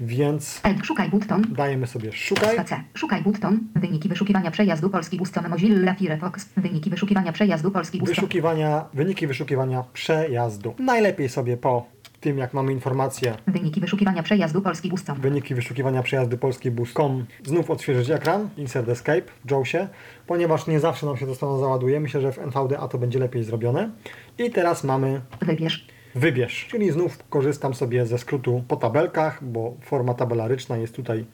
więc. 0.01 0.61
Szukaj 0.83 1.11
button. 1.11 1.43
dajemy 1.49 1.87
sobie 1.87 2.13
szukaj. 2.13 2.55
Space. 2.55 2.81
Szukaj 2.95 3.23
button. 3.23 3.61
Wyniki 3.77 4.09
wyszukiwania 4.09 4.51
przejazdu 4.51 4.91
Polski 4.91 5.17
Buston 5.17 5.49
Mozilla 5.49 5.95
Firefox. 5.95 6.49
Wyniki 6.57 6.91
wyszukiwania 6.91 7.33
przejazdu 7.33 7.71
Polski 7.71 7.99
Buston. 7.99 8.15
Wyszukiwania, 8.15 8.85
wyniki 8.95 9.27
wyszukiwania 9.27 9.85
przejazdu. 9.93 10.75
Najlepiej 10.79 11.29
sobie 11.29 11.57
po 11.57 11.94
tym, 12.25 12.39
jak 12.39 12.55
mamy 12.55 12.73
informację, 12.73 13.35
Wyniki 13.47 13.81
wyszukiwania 13.81 14.23
przejazdu 14.23 14.63
Polski 14.63 14.89
Buston. 14.89 15.21
wyniki 15.21 15.55
wyszukiwania 15.55 16.03
przejazdu 16.03 16.39
polski 16.39 16.71
bus.com, 16.71 17.27
znów 17.47 17.71
odświeżyć 17.71 18.11
ekran, 18.11 18.49
insert 18.57 18.89
escape 18.89 19.23
w 19.45 19.51
Jawsie, 19.51 19.89
ponieważ 20.27 20.67
nie 20.67 20.81
zawsze 20.81 21.07
nam 21.07 21.17
się 21.17 21.27
to 21.27 21.35
strona 21.35 21.59
załaduje. 21.59 22.01
Myślę, 22.01 22.21
że 22.21 22.33
w 22.33 22.39
NVDA 22.39 22.89
to 22.89 22.99
będzie 22.99 23.19
lepiej 23.19 23.45
zrobione. 23.45 23.91
I 24.39 24.51
teraz 24.51 24.85
mamy 24.85 25.21
Wybierz. 25.43 25.87
Wybierz, 26.15 26.67
czyli 26.71 26.91
znów 26.93 27.19
korzystam 27.31 27.75
sobie 27.75 28.07
ze 28.07 28.19
skrótu 28.19 28.65
po 28.69 28.77
tabelkach, 28.77 29.45
bo 29.45 29.75
forma 29.83 30.15
tabelaryczna 30.15 30.77
jest 30.77 30.97
tutaj 30.97 31.25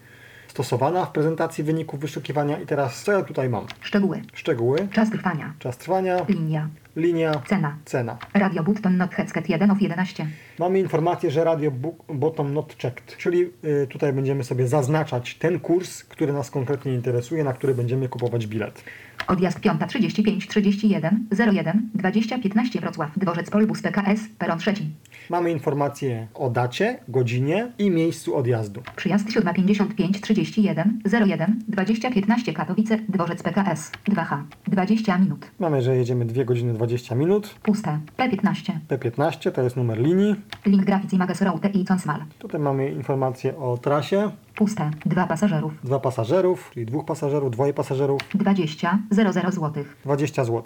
stosowana 0.48 1.06
w 1.06 1.12
prezentacji 1.12 1.64
wyników 1.64 2.00
wyszukiwania. 2.00 2.58
I 2.60 2.66
teraz 2.66 3.02
co 3.02 3.12
ja 3.12 3.22
tutaj 3.22 3.48
mam? 3.48 3.66
Szczegóły. 3.80 4.22
Szczegóły, 4.34 4.88
Czas 4.92 5.10
trwania. 5.10 5.54
czas 5.58 5.78
trwania, 5.78 6.16
Linia. 6.28 6.68
Linia, 6.96 7.32
Cena. 7.48 7.76
cena. 7.84 8.18
Radio 8.34 8.62
Button 8.62 8.96
Not 8.96 9.14
Headset 9.14 9.48
1 9.48 9.70
of 9.70 9.82
11. 9.82 10.26
Mamy 10.58 10.78
informację, 10.80 11.30
że 11.30 11.44
radio 11.44 11.70
bu- 11.70 11.96
bottom 12.14 12.54
not 12.54 12.76
checked, 12.82 13.16
czyli 13.16 13.50
y, 13.64 13.86
tutaj 13.90 14.12
będziemy 14.12 14.44
sobie 14.44 14.68
zaznaczać 14.68 15.34
ten 15.34 15.60
kurs, 15.60 16.04
który 16.04 16.32
nas 16.32 16.50
konkretnie 16.50 16.94
interesuje, 16.94 17.44
na 17.44 17.52
który 17.52 17.74
będziemy 17.74 18.08
kupować 18.08 18.46
bilet. 18.46 18.84
Odjazd 19.26 19.60
5.35, 19.60 20.46
31, 20.48 21.26
01, 21.52 21.90
20, 21.94 22.38
15 22.38 22.80
Wrocław. 22.80 23.10
Dworzec 23.18 23.50
Polbus 23.50 23.82
PKS, 23.82 24.20
peron 24.38 24.58
trzeci. 24.58 24.90
Mamy 25.30 25.50
informację 25.50 26.26
o 26.34 26.50
dacie, 26.50 26.98
godzinie 27.08 27.72
i 27.78 27.90
miejscu 27.90 28.36
odjazdu. 28.36 28.82
Przyjazd 28.96 29.28
7.55, 29.28 30.20
31, 30.20 31.00
01, 31.26 31.58
20, 31.68 32.10
15 32.10 32.52
Katowice, 32.52 32.98
Dworzec 33.08 33.42
PKS. 33.42 33.92
2H. 34.08 34.42
20 34.66 35.18
minut. 35.18 35.50
Mamy, 35.58 35.82
że 35.82 35.96
jedziemy 35.96 36.24
2 36.24 36.44
godziny 36.44 36.72
20 36.80 37.14
minut. 37.14 37.54
Puste. 37.62 37.98
P15. 38.18 38.72
P15 38.88 39.52
to 39.52 39.62
jest 39.62 39.76
numer 39.76 39.98
linii. 39.98 40.34
Link 40.66 40.84
Grafic 40.84 41.12
Images 41.12 41.42
Route 41.42 41.68
i 41.68 41.84
Consmal. 41.92 42.20
Tutaj 42.38 42.60
mamy 42.60 42.90
informację 42.90 43.56
o 43.56 43.78
trasie. 43.78 44.30
Puste. 44.54 44.90
Dwa 45.06 45.26
pasażerów. 45.26 45.72
Dwa 45.84 45.98
pasażerów, 45.98 46.70
czyli 46.74 46.86
dwóch 46.86 47.04
pasażerów, 47.04 47.50
dwoje 47.50 47.74
pasażerów, 47.74 48.20
20, 48.34 48.98
00 49.10 49.32
zł. 49.32 49.84
20 50.04 50.44
zł. 50.44 50.62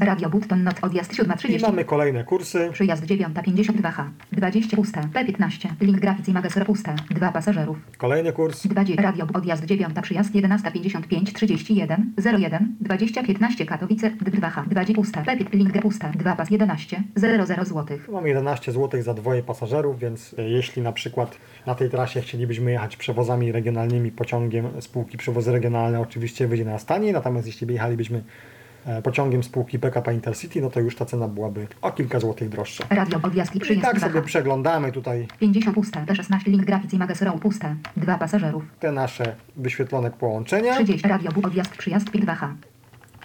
Radio 0.00 0.30
Button 0.30 0.64
Not 0.64 0.74
Odjazd 0.82 1.12
I 1.12 1.16
7.30. 1.16 1.62
mamy 1.62 1.84
kolejne 1.84 2.24
kursy. 2.24 2.70
Przyjazd 2.72 3.04
9.52H. 3.04 4.04
20 4.32 4.76
puste. 4.76 5.00
P15. 5.00 5.68
Link 5.80 6.00
Grafic 6.00 6.28
Images 6.28 6.56
Route 6.56 6.66
puste. 6.66 6.94
Dwa 7.10 7.32
pasażerów. 7.32 7.78
Kolejny 7.98 8.32
kurs. 8.32 8.66
20. 8.66 9.02
Radio 9.02 9.26
Odjazd 9.34 9.64
9. 9.64 9.94
Przyjazd 10.02 10.34
11.55 10.34 11.32
31 11.32 12.12
01 12.16 12.76
20 12.80 13.22
15 13.22 13.66
Katowice 13.66 14.10
2H 14.10 14.68
20 14.68 14.94
pusta 14.94 15.22
Pepit 15.22 15.52
Link 15.52 15.82
pusta 15.82 16.12
2 16.14 16.36
pas 16.36 16.50
11 16.50 17.02
00 17.16 17.64
zł. 17.64 17.98
Mamy 18.08 18.28
11 18.28 18.72
zł 18.72 19.02
za 19.02 19.14
dwoje 19.14 19.42
pasażerów, 19.42 19.98
więc 19.98 20.34
e, 20.38 20.42
jeśli 20.50 20.82
na 20.82 20.92
przykład 20.92 21.38
na 21.66 21.74
tej 21.74 21.90
trasie 21.90 22.20
chcielibyśmy 22.20 22.70
jechać 22.70 22.96
przewozami 22.96 23.52
regionalnymi, 23.52 24.12
pociągiem 24.12 24.66
spółki 24.80 25.18
Przewozy 25.18 25.52
Regionalne, 25.52 26.00
oczywiście 26.00 26.48
wyjdzie 26.48 26.64
nas 26.64 26.86
taniej, 26.86 27.12
natomiast 27.12 27.46
jeśli 27.46 27.66
by 27.66 27.72
jechalibyśmy 27.72 28.22
pociągiem 29.02 29.42
spółki 29.42 29.78
PKP 29.78 30.14
Intercity, 30.14 30.60
no 30.60 30.70
to 30.70 30.80
już 30.80 30.96
ta 30.96 31.04
cena 31.04 31.28
byłaby 31.28 31.66
o 31.82 31.92
kilka 31.92 32.20
złotych 32.20 32.48
droższa. 32.48 32.84
Radio 32.90 33.20
Odjazd 33.22 33.54
i 33.56 33.72
I 33.72 33.80
tak 33.80 33.96
2H. 33.96 34.00
sobie 34.00 34.22
przeglądamy 34.22 34.92
tutaj 34.92 35.26
50 35.40 35.74
puste 35.74 36.00
P16 36.00 36.46
Link 36.46 36.64
Grafic 36.64 36.92
Images 36.92 37.22
Route 37.22 37.38
puste 37.38 37.74
2 37.96 38.18
pasażerów. 38.18 38.62
te 38.80 38.92
nasze 38.92 39.36
wyświetlone 39.56 40.10
połączenia, 40.10 40.74
30 40.74 41.08
Radio 41.08 41.30
Odjazd 41.42 41.76
Przyjazd 41.76 42.10
2H. 42.10 42.48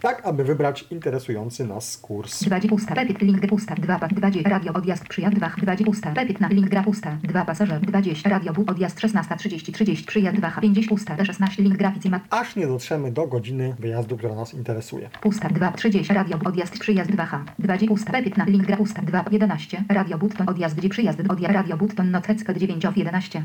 Tak 0.05 0.21
aby 0.25 0.43
wybrać 0.43 0.85
interesujący 0.91 1.65
nas 1.65 1.97
kurs. 1.97 2.43
20 2.43 2.69
pusta 2.69 2.95
Pepit 2.95 3.21
Link 3.21 3.47
pusta. 3.47 3.75
2 3.75 3.99
pas 3.99 4.13
20 4.13 4.49
Radio 4.49 4.73
Odjazd 4.73 5.07
Przyjazd 5.07 5.35
2 5.35 5.49
20 5.57 5.85
pusta 5.85 6.11
Pepit 6.11 6.39
na 6.39 6.47
Link 6.47 6.69
gra 6.69 6.83
pusta. 6.83 7.17
2 7.23 7.45
pasażer 7.45 7.81
20 7.81 8.29
Radio 8.29 8.53
Bu 8.53 8.63
Odjazd 8.67 8.99
16.30 8.99 9.73
30 9.73 10.05
Przyjazd 10.05 10.37
2H 10.37 10.61
50 10.61 10.89
pusta. 10.89 11.15
P16 11.15 11.63
Link 11.63 11.77
Grafic 11.77 12.05
Images 12.05 12.27
Aż 12.29 12.55
nie 12.55 12.67
dotrzemy 12.67 13.11
do 13.11 13.27
godziny 13.27 13.75
wyjazdu, 13.79 14.17
która 14.17 14.35
nas 14.35 14.53
interesuje. 14.53 15.09
Pusta 15.21 15.49
2, 15.49 15.71
30, 15.71 16.13
radio 16.13 16.39
odjazd 16.45 16.79
przyjazd 16.79 17.11
2H, 17.11 17.43
20 17.59 17.87
pusta, 17.87 18.11
P15, 18.13 18.47
link 18.47 18.65
gra 18.65 18.77
pusta. 18.77 19.01
2, 19.01 19.25
11, 19.31 19.83
radio 19.89 20.17
Button 20.17 20.49
odjazd 20.49 20.75
gdzie 20.75 20.89
przyjazd 20.89 21.19
odjazd, 21.29 21.53
radio 21.53 21.77
Button 21.77 22.11
notecka 22.11 22.53
9 22.53 22.85
of 22.85 22.97
11, 22.97 23.43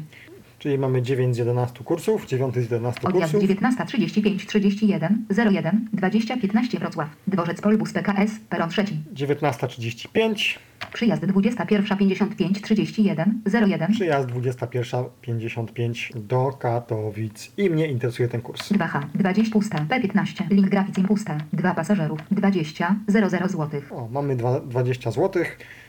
Czyli 0.60 0.78
mamy 0.78 1.02
9 1.02 1.34
z 1.34 1.38
11 1.38 1.84
kursów, 1.84 2.26
9 2.26 2.54
z 2.54 2.58
11 2.62 3.00
odjazd 3.08 3.32
kursów. 3.32 3.48
19, 3.48 3.84
35, 3.86 4.46
31, 4.46 5.24
01, 5.50 5.88
20, 5.92 6.36
15 6.36 6.78
Wrocław, 6.78 7.08
dworzec 7.26 7.60
Polbus 7.60 7.92
PKS, 7.92 8.30
peron 8.48 8.70
trzeci, 8.70 8.96
19.35, 9.14 10.58
przyjazd 10.92 11.24
21, 11.24 11.98
55, 11.98 12.62
31, 12.62 13.40
01, 13.66 13.92
przyjazd 13.92 14.28
21.55 14.28 16.20
do 16.20 16.52
Katowic. 16.58 17.52
I 17.56 17.70
mnie 17.70 17.86
interesuje 17.88 18.28
ten 18.28 18.40
kurs. 18.42 18.72
2H, 18.72 19.00
20 19.14 19.52
pusta, 19.52 19.78
P15, 19.88 20.50
link 20.50 20.68
graficim 20.68 21.04
pusta, 21.04 21.38
2 21.52 21.74
pasażerów, 21.74 22.18
20, 22.30 22.96
00 23.08 23.28
zł. 23.48 23.80
O, 23.90 24.08
mamy 24.12 24.36
dwa- 24.36 24.60
20 24.60 25.10
zł. 25.10 25.42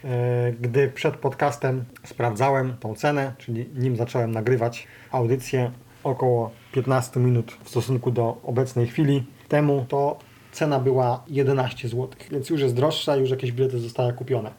E, 0.05 0.53
Gdy 0.61 0.87
przed 0.89 1.17
podcastem 1.17 1.85
sprawdzałem 2.03 2.77
tą 2.79 2.95
cenę, 2.95 3.33
czyli 3.37 3.69
nim 3.75 3.95
zacząłem 3.95 4.31
nagrywać 4.31 4.87
audycję 5.11 5.71
około 6.03 6.51
15 6.71 7.19
minut 7.19 7.57
w 7.63 7.69
stosunku 7.69 8.11
do 8.11 8.37
obecnej 8.43 8.87
chwili 8.87 9.23
temu, 9.47 9.85
to 9.89 10.19
cena 10.51 10.79
była 10.79 11.23
11 11.27 11.87
zł, 11.87 12.09
więc 12.31 12.49
już 12.49 12.61
jest 12.61 12.75
droższa, 12.75 13.15
już 13.15 13.29
jakieś 13.29 13.51
bilety 13.51 13.79
zostały 13.79 14.13
kupione. 14.13 14.51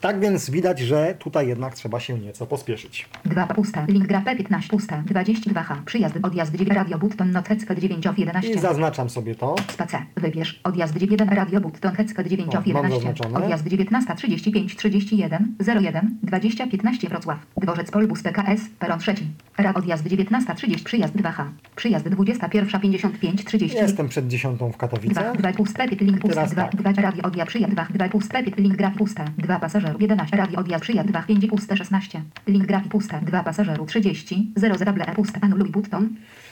Tak 0.00 0.20
więc 0.20 0.50
widać, 0.50 0.78
że 0.80 1.14
tutaj 1.18 1.48
jednak 1.48 1.74
trzeba 1.74 2.00
się 2.00 2.18
nieco 2.18 2.46
pospieszyć. 2.46 3.08
2 3.24 3.46
pusta, 3.46 3.84
link 3.88 4.06
gra 4.06 4.20
P15 4.20 4.68
pusta, 4.68 5.02
22H, 5.06 5.76
przyjazd 5.84 6.14
odjazd 6.22 6.52
9, 6.52 6.70
radio 6.70 6.98
Button 6.98 7.30
notecka 7.30 7.74
9 7.74 8.06
of 8.06 8.18
11. 8.18 8.50
I 8.50 8.58
zaznaczam 8.58 9.10
sobie 9.10 9.34
to. 9.34 9.54
Space. 9.72 9.98
Wybierz 10.16 10.60
odjazd 10.64 11.00
1 11.00 11.28
Radio 11.28 11.60
Button 11.60 11.94
Hecka 11.94 12.24
9 12.24 12.54
O, 12.54 12.58
of 12.58 12.66
mam 12.66 12.76
11. 12.76 12.96
zaznaczone. 12.96 13.44
Odjazd 13.44 13.66
19 13.66 14.14
35 14.14 14.76
31 14.76 15.54
01 15.58 16.16
20 16.22 16.66
15 16.66 17.08
Wrocław. 17.08 17.38
Dworzec 17.56 17.90
Polbus 17.90 18.22
PKS 18.22 18.60
peron 18.78 18.98
trzeci. 18.98 19.26
Rad 19.58 19.76
odjazd 19.76 20.06
19 20.06 20.54
30 20.54 20.84
przyjazd 20.84 21.14
2H. 21.14 21.44
Przyjazd 21.76 22.08
21 22.08 22.80
55 22.80 23.44
30. 23.44 23.78
Jestem 23.78 24.08
przed 24.08 24.28
10 24.28 24.54
w 24.54 24.58
2, 24.58 24.70
Katowicach. 24.78 25.36
2 25.36 25.52
pust 25.52 25.76
pepit 25.76 26.00
link 26.00 26.18
2, 26.18 26.46
tak. 26.46 26.76
2 26.76 26.92
radio 26.92 27.22
odjazd 27.22 27.48
przyjazd 27.48 27.72
2, 27.74 27.86
2 27.90 28.08
pust 28.08 28.32
pepit 28.32 28.56
link 28.58 28.76
grafik 28.76 28.98
pusta 28.98 29.24
2 29.38 29.60
pasażerów 29.94 30.00
11 30.00 30.36
radio 30.36 30.60
odjazd 30.60 30.82
przyjazd 30.82 31.08
2 31.08 31.22
5 31.22 31.46
puste 31.46 31.76
16 31.76 32.22
link 32.46 32.66
grafik 32.66 32.92
pusta 32.92 33.20
2 33.20 33.42
pasażerów 33.42 33.88
30 33.88 34.52
0 34.56 34.78
zable 34.78 35.04
pusta 35.16 35.38
anuluj 35.42 35.70
button 35.70 36.08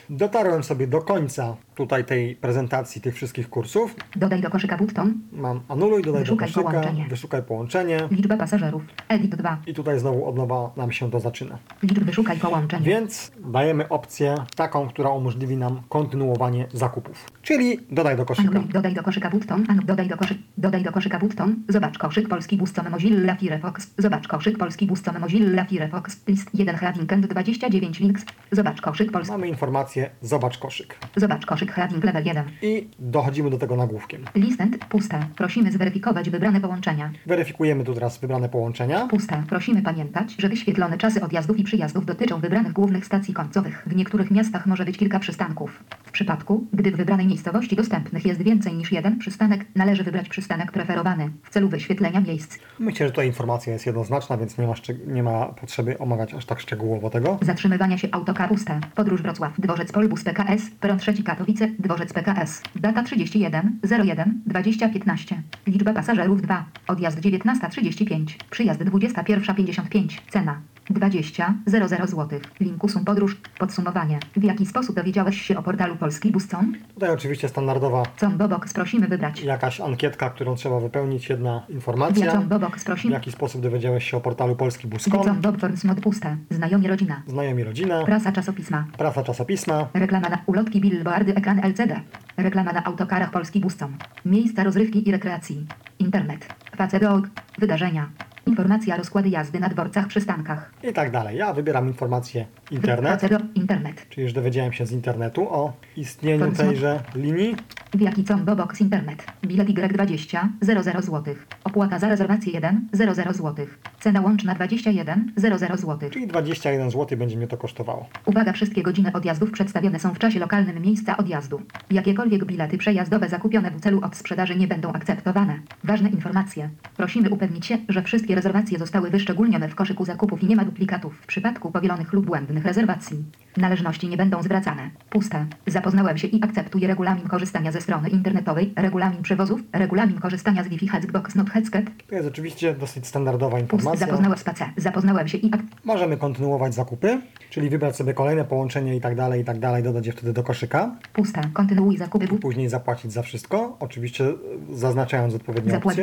Dotarłem 0.09 0.63
sobie 0.63 0.87
do 0.87 1.01
końca 1.01 1.55
tutaj 1.75 2.05
tej 2.05 2.35
prezentacji 2.35 3.01
tych 3.01 3.15
wszystkich 3.15 3.49
kursów. 3.49 3.95
dodaj 4.15 4.41
do 4.41 4.49
koszyka 4.49 4.77
button 4.77 5.13
Mam 5.31 5.59
anuluj, 5.69 6.01
dodaj 6.03 6.21
Wyszukaj 6.21 6.47
do 6.47 6.53
koszyka, 6.53 6.71
połączenie. 6.71 7.05
wyszukaj 7.09 7.43
połączenie. 7.43 8.07
Liczba 8.11 8.37
pasażerów. 8.37 8.83
Edit 9.09 9.35
2 9.35 9.57
i 9.67 9.73
tutaj 9.73 9.99
znowu 9.99 10.25
od 10.29 10.35
nowa 10.35 10.71
nam 10.77 10.91
się 10.91 11.11
to 11.11 11.19
zaczyna. 11.19 11.57
liczb 11.83 12.03
wyszukaj 12.03 12.37
połączenie. 12.37 12.85
Więc 12.85 13.31
dajemy 13.39 13.89
opcję 13.89 14.35
taką, 14.55 14.87
która 14.87 15.09
umożliwi 15.09 15.57
nam 15.57 15.81
kontynuowanie 15.89 16.67
zakupów. 16.73 17.25
Czyli 17.41 17.79
dodaj 17.91 18.17
do 18.17 18.25
koszyka. 18.25 18.49
Anuluj, 18.49 18.69
dodaj 18.69 18.93
do 18.93 19.03
koszyka 19.03 19.29
button, 19.29 19.65
anu, 19.69 19.81
dodaj 19.83 20.07
do 20.07 20.17
koszyk, 20.17 20.37
dodaj 20.57 20.83
do 20.83 20.91
koszyka 20.91 21.19
button, 21.19 21.55
zobacz 21.69 21.97
koszyk 21.97 22.27
polski 22.29 22.57
buston 22.57 22.89
Mozilla 22.89 23.35
Firefox, 23.35 23.93
zobacz 23.97 24.27
koszyk 24.27 24.57
polski 24.57 24.87
buston 24.87 25.19
Mozilla 25.19 25.65
Firefox, 25.65 26.21
list 26.27 26.49
1 26.53 26.75
heading 26.75 27.13
and 27.13 27.27
29 27.27 27.99
links, 27.99 28.25
zobacz 28.51 28.81
koszyk 28.81 29.11
polski, 29.11 29.31
Mamy 29.31 29.47
informację, 29.47 29.92
zobacz 30.21 30.57
koszyk. 30.57 30.95
zobacz 31.15 31.45
koszyk 31.45 31.71
heading 31.71 32.03
level 32.03 32.25
1, 32.25 32.45
I 32.61 32.87
dochodzimy 32.99 33.49
do 33.49 33.57
tego 33.57 33.75
nagłówkiem. 33.75 34.25
listent, 34.35 34.85
puste, 34.85 35.19
prosimy 35.35 35.71
zweryfikować 35.71 36.29
wybrane 36.29 36.61
połączenia, 36.61 37.11
Weryfikujemy 37.25 37.83
tu 37.83 37.93
teraz 37.93 38.17
wybrane 38.17 38.49
połączenia. 38.49 39.07
puste, 39.07 39.43
prosimy 39.49 39.81
pamiętać, 39.81 40.35
że 40.39 40.49
wyświetlone 40.49 40.97
czasy 40.97 41.21
odjazdów 41.21 41.57
i 41.59 41.63
przyjazdów 41.63 42.05
dotyczą 42.05 42.39
wybranych 42.39 42.73
głównych 42.73 43.05
stacji 43.05 43.33
końcowych, 43.33 43.83
w 43.87 43.95
niektórych 43.95 44.31
miastach 44.31 44.65
może 44.65 44.85
być 44.85 44.97
kilka 44.97 45.19
przystanków. 45.19 45.83
W 46.03 46.11
przypadku, 46.11 46.67
gdy 46.73 46.91
w 46.91 46.95
wybranej 46.95 47.27
miejscowości 47.27 47.75
dostępnych 47.75 48.25
jest 48.25 48.41
więcej 48.41 48.73
niż 48.73 48.91
jeden 48.91 49.19
przystanek, 49.19 49.65
należy 49.75 50.03
wybrać 50.03 50.29
przystanek 50.29 50.71
preferowany 50.71 51.29
w 51.43 51.49
celu 51.49 51.69
wyświetlenia 51.69 52.21
miejsc. 52.21 52.57
Myślę, 52.79 53.05
że 53.05 53.11
tutaj 53.11 53.27
informacja 53.27 53.73
jest 53.73 53.85
jednoznaczna, 53.85 54.37
więc 54.37 54.57
nie 54.57 54.67
ma, 54.67 54.73
nie 55.07 55.23
ma 55.23 55.45
potrzeby 55.45 55.97
omawiać 55.97 56.33
aż 56.33 56.45
tak 56.45 56.59
szczegółowo 56.59 57.09
tego. 57.09 57.37
Zatrzymywania 57.41 57.97
się 57.97 58.07
autokar 58.11 58.49
puste. 58.49 58.79
Podróż 58.95 59.21
Wrocław. 59.21 59.53
Dworzec 59.59 59.82
Polbus 59.91 60.23
PKS. 60.23 60.69
Peron 60.79 60.97
3 60.97 61.23
Katowice. 61.23 61.67
Dworzec 61.79 62.13
PKS. 62.13 62.61
Data 62.75 63.03
31 63.03 63.79
01 63.99 64.41
2015. 64.45 65.41
Liczba 65.67 65.93
pasażerów 65.93 66.41
2. 66.41 66.65
Odjazd 66.87 67.19
19.35. 67.19 68.25
Przyjazd 68.49 68.81
21.55. 68.81 70.21
Cena 70.29 70.61
20 70.89 71.53
00 71.65 71.87
zł. 72.07 72.39
Linku 72.59 72.89
sum 72.89 73.05
podróż. 73.05 73.37
Podsumowanie. 73.59 74.19
W 74.37 74.43
jaki 74.43 74.65
sposób 74.65 74.95
dowiedziałeś 74.95 75.41
się 75.41 75.57
o 75.57 75.63
portalu 75.63 75.95
Polski 75.95 76.31
Buscom? 76.31 76.73
Tutaj 76.93 77.09
oczywiście 77.09 77.49
standardowa 77.49 78.03
Com 78.19 78.37
Bobox 78.37 78.73
prosimy 78.73 79.07
wybrać. 79.07 79.41
jakaś 79.43 79.81
ankietka, 79.81 80.29
którą 80.29 80.55
trzeba 80.55 80.79
wypełnić, 80.79 81.29
jedna 81.29 81.63
informacja. 81.69 82.41
Bobox 82.41 82.81
W 82.81 82.85
prosimy. 82.85 83.13
jaki 83.13 83.31
sposób 83.31 83.61
dowiedziałeś 83.61 84.11
się 84.11 84.17
o 84.17 84.21
portalu 84.21 84.55
Polski 84.55 84.87
Wiacom 84.87 85.13
Buskom? 85.13 85.41
Bobforms 85.41 85.83
mod 85.83 86.01
puste. 86.01 86.37
Znajomi 86.49 86.87
rodzina. 86.87 87.21
Znajomi 87.27 87.63
rodzina, 87.63 88.03
Prasa 88.05 88.31
czasopisma. 88.31 88.85
prasa 88.97 89.23
czasopisma, 89.23 89.87
Reklama 89.93 90.29
na 90.29 90.37
ulotki, 90.45 90.81
billboardy, 90.81 91.35
ekran 91.35 91.59
LCD. 91.63 91.99
Reklama 92.37 92.73
na 92.73 92.83
autokarach 92.83 93.31
Polski 93.31 93.59
Buscom. 93.59 93.97
Miejsca 94.25 94.63
rozrywki 94.63 95.09
i 95.09 95.11
rekreacji. 95.11 95.65
Internet. 95.99 96.47
Facedog. 96.77 97.27
Wydarzenia. 97.59 98.09
Informacja 98.45 98.97
rozkłady 98.97 99.29
jazdy 99.29 99.59
na 99.59 99.69
dworcach, 99.69 100.07
przystankach. 100.07 100.71
i 100.83 100.93
tak 100.93 101.11
dalej. 101.11 101.37
Ja 101.37 101.53
wybieram 101.53 101.87
informację 101.87 102.45
internet, 102.71 103.23
internet. 103.55 104.05
czyli 104.09 104.23
już 104.23 104.33
dowiedziałem 104.33 104.73
się 104.73 104.85
z 104.85 104.91
internetu 104.91 105.53
o 105.53 105.73
istnieniu 105.97 106.51
tejże 106.51 107.03
linii. 107.15 107.55
Wielki 107.93 108.23
Combo 108.23 108.55
Box 108.55 108.81
Internet. 108.81 109.25
Bilet 109.43 109.67
Y20 109.67 110.47
00 110.61 111.01
zł. 111.01 111.35
Opłata 111.63 111.99
za 111.99 112.09
rezerwację 112.09 112.53
1 112.53 112.87
00 112.93 113.33
zł. 113.33 113.65
Cena 113.99 114.21
łączna 114.21 114.55
21 114.55 115.31
00 115.35 115.77
zł. 115.77 116.09
Czyli 116.09 116.27
21 116.27 116.91
zł 116.91 117.17
będzie 117.17 117.37
mnie 117.37 117.47
to 117.47 117.57
kosztowało. 117.57 118.09
Uwaga, 118.25 118.53
wszystkie 118.53 118.83
godziny 118.83 119.13
odjazdów 119.13 119.51
przedstawione 119.51 119.99
są 119.99 120.13
w 120.13 120.19
czasie 120.19 120.39
lokalnym 120.39 120.81
miejsca 120.81 121.17
odjazdu. 121.17 121.61
Jakiekolwiek 121.91 122.45
bilety 122.45 122.77
przejazdowe 122.77 123.29
zakupione 123.29 123.71
w 123.71 123.81
celu 123.81 124.01
odsprzedaży 124.03 124.55
nie 124.55 124.67
będą 124.67 124.93
akceptowane. 124.93 125.59
Ważne 125.83 126.09
informacje. 126.09 126.69
Prosimy 126.97 127.29
upewnić 127.29 127.65
się, 127.65 127.77
że 127.89 128.01
wszystkie 128.01 128.32
rezerwacje 128.35 128.79
zostały 128.79 129.09
wyszczególnione 129.09 129.69
w 129.69 129.75
koszyku 129.75 130.05
zakupów 130.05 130.43
i 130.43 130.47
nie 130.47 130.55
ma 130.55 130.65
duplikatów 130.65 131.17
w 131.21 131.25
przypadku 131.27 131.71
powielonych 131.71 132.13
lub 132.13 132.25
błędnych 132.25 132.65
rezerwacji. 132.65 133.23
Należności 133.57 134.07
nie 134.09 134.17
będą 134.17 134.43
zwracane. 134.43 134.89
Puste. 135.09 135.45
Zapoznałem 135.67 136.17
się 136.17 136.27
i 136.27 136.43
akceptuję 136.43 136.87
regulamin 136.87 137.27
korzystania 137.27 137.71
ze 137.71 137.81
strony 137.81 138.09
internetowej, 138.09 138.73
regulamin 138.75 139.21
przewozów, 139.21 139.61
regulamin 139.73 140.19
korzystania 140.19 140.63
z 140.63 140.67
Wi-Fi 140.67 140.87
Hexbox 140.87 141.35
Not 141.35 141.49
Headset. 141.49 141.85
To 142.07 142.15
jest 142.15 142.27
oczywiście 142.27 142.75
dosyć 142.75 143.07
standardowa 143.07 143.57
Pust. 143.57 143.61
informacja. 143.73 144.07
Zapoznałem 144.07 144.37
spacer. 144.37 144.67
Zapoznałem 144.77 145.27
się 145.27 145.37
i 145.37 145.51
Możemy 145.85 146.17
kontynuować 146.17 146.73
zakupy, 146.73 147.21
czyli 147.49 147.69
wybrać 147.69 147.95
sobie 147.95 148.13
kolejne 148.13 148.45
połączenie 148.45 148.95
i 148.95 149.01
tak 149.01 149.15
dalej, 149.15 149.41
i 149.41 149.45
tak 149.45 149.59
dalej, 149.59 149.83
dodać 149.83 150.07
je 150.07 150.13
wtedy 150.13 150.33
do 150.33 150.43
koszyka. 150.43 150.95
puste. 151.13 151.41
Kontynuuj 151.53 151.97
zakupy. 151.97 152.27
Bu- 152.27 152.37
Później 152.37 152.69
zapłacić 152.69 153.11
za 153.11 153.21
wszystko, 153.21 153.77
oczywiście 153.79 154.25
zaznaczając 154.73 155.33
odpowiednie 155.35 155.71
Zapłać. 155.71 155.97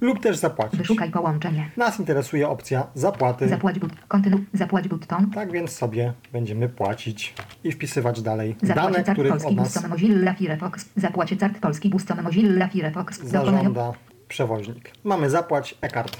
Lub 0.00 0.20
też 0.20 0.36
zapłacić. 0.36 0.78
Wyszukaj 0.78 1.10
połączenie. 1.10 1.57
Nas 1.76 1.98
interesuje 1.98 2.48
opcja 2.48 2.86
zapłaty. 2.94 3.48
Zapłać 3.48 3.78
but. 3.78 3.92
Kontynuuj. 4.08 4.46
Zapłać 4.52 4.88
button. 4.88 5.30
Tak 5.30 5.52
więc 5.52 5.72
sobie 5.72 6.12
będziemy 6.32 6.68
płacić 6.68 7.34
i 7.64 7.72
wpisywać 7.72 8.22
dalej 8.22 8.56
Zapłacie 8.62 9.02
dane, 9.02 9.28
polski 9.28 9.48
od 9.48 9.56
nas 9.56 9.88
Mozilla 9.88 10.34
Firefox. 10.34 10.88
Zapłacie 10.96 11.36
cart 11.36 11.58
polski 11.58 11.88
Buston 11.88 12.22
Mozilla 12.22 12.68
Firefox. 12.68 13.22
Zażąda 13.22 13.92
przewoźnik. 14.28 14.92
Mamy 15.04 15.30
zapłać 15.30 15.74
e-kart. 15.80 16.16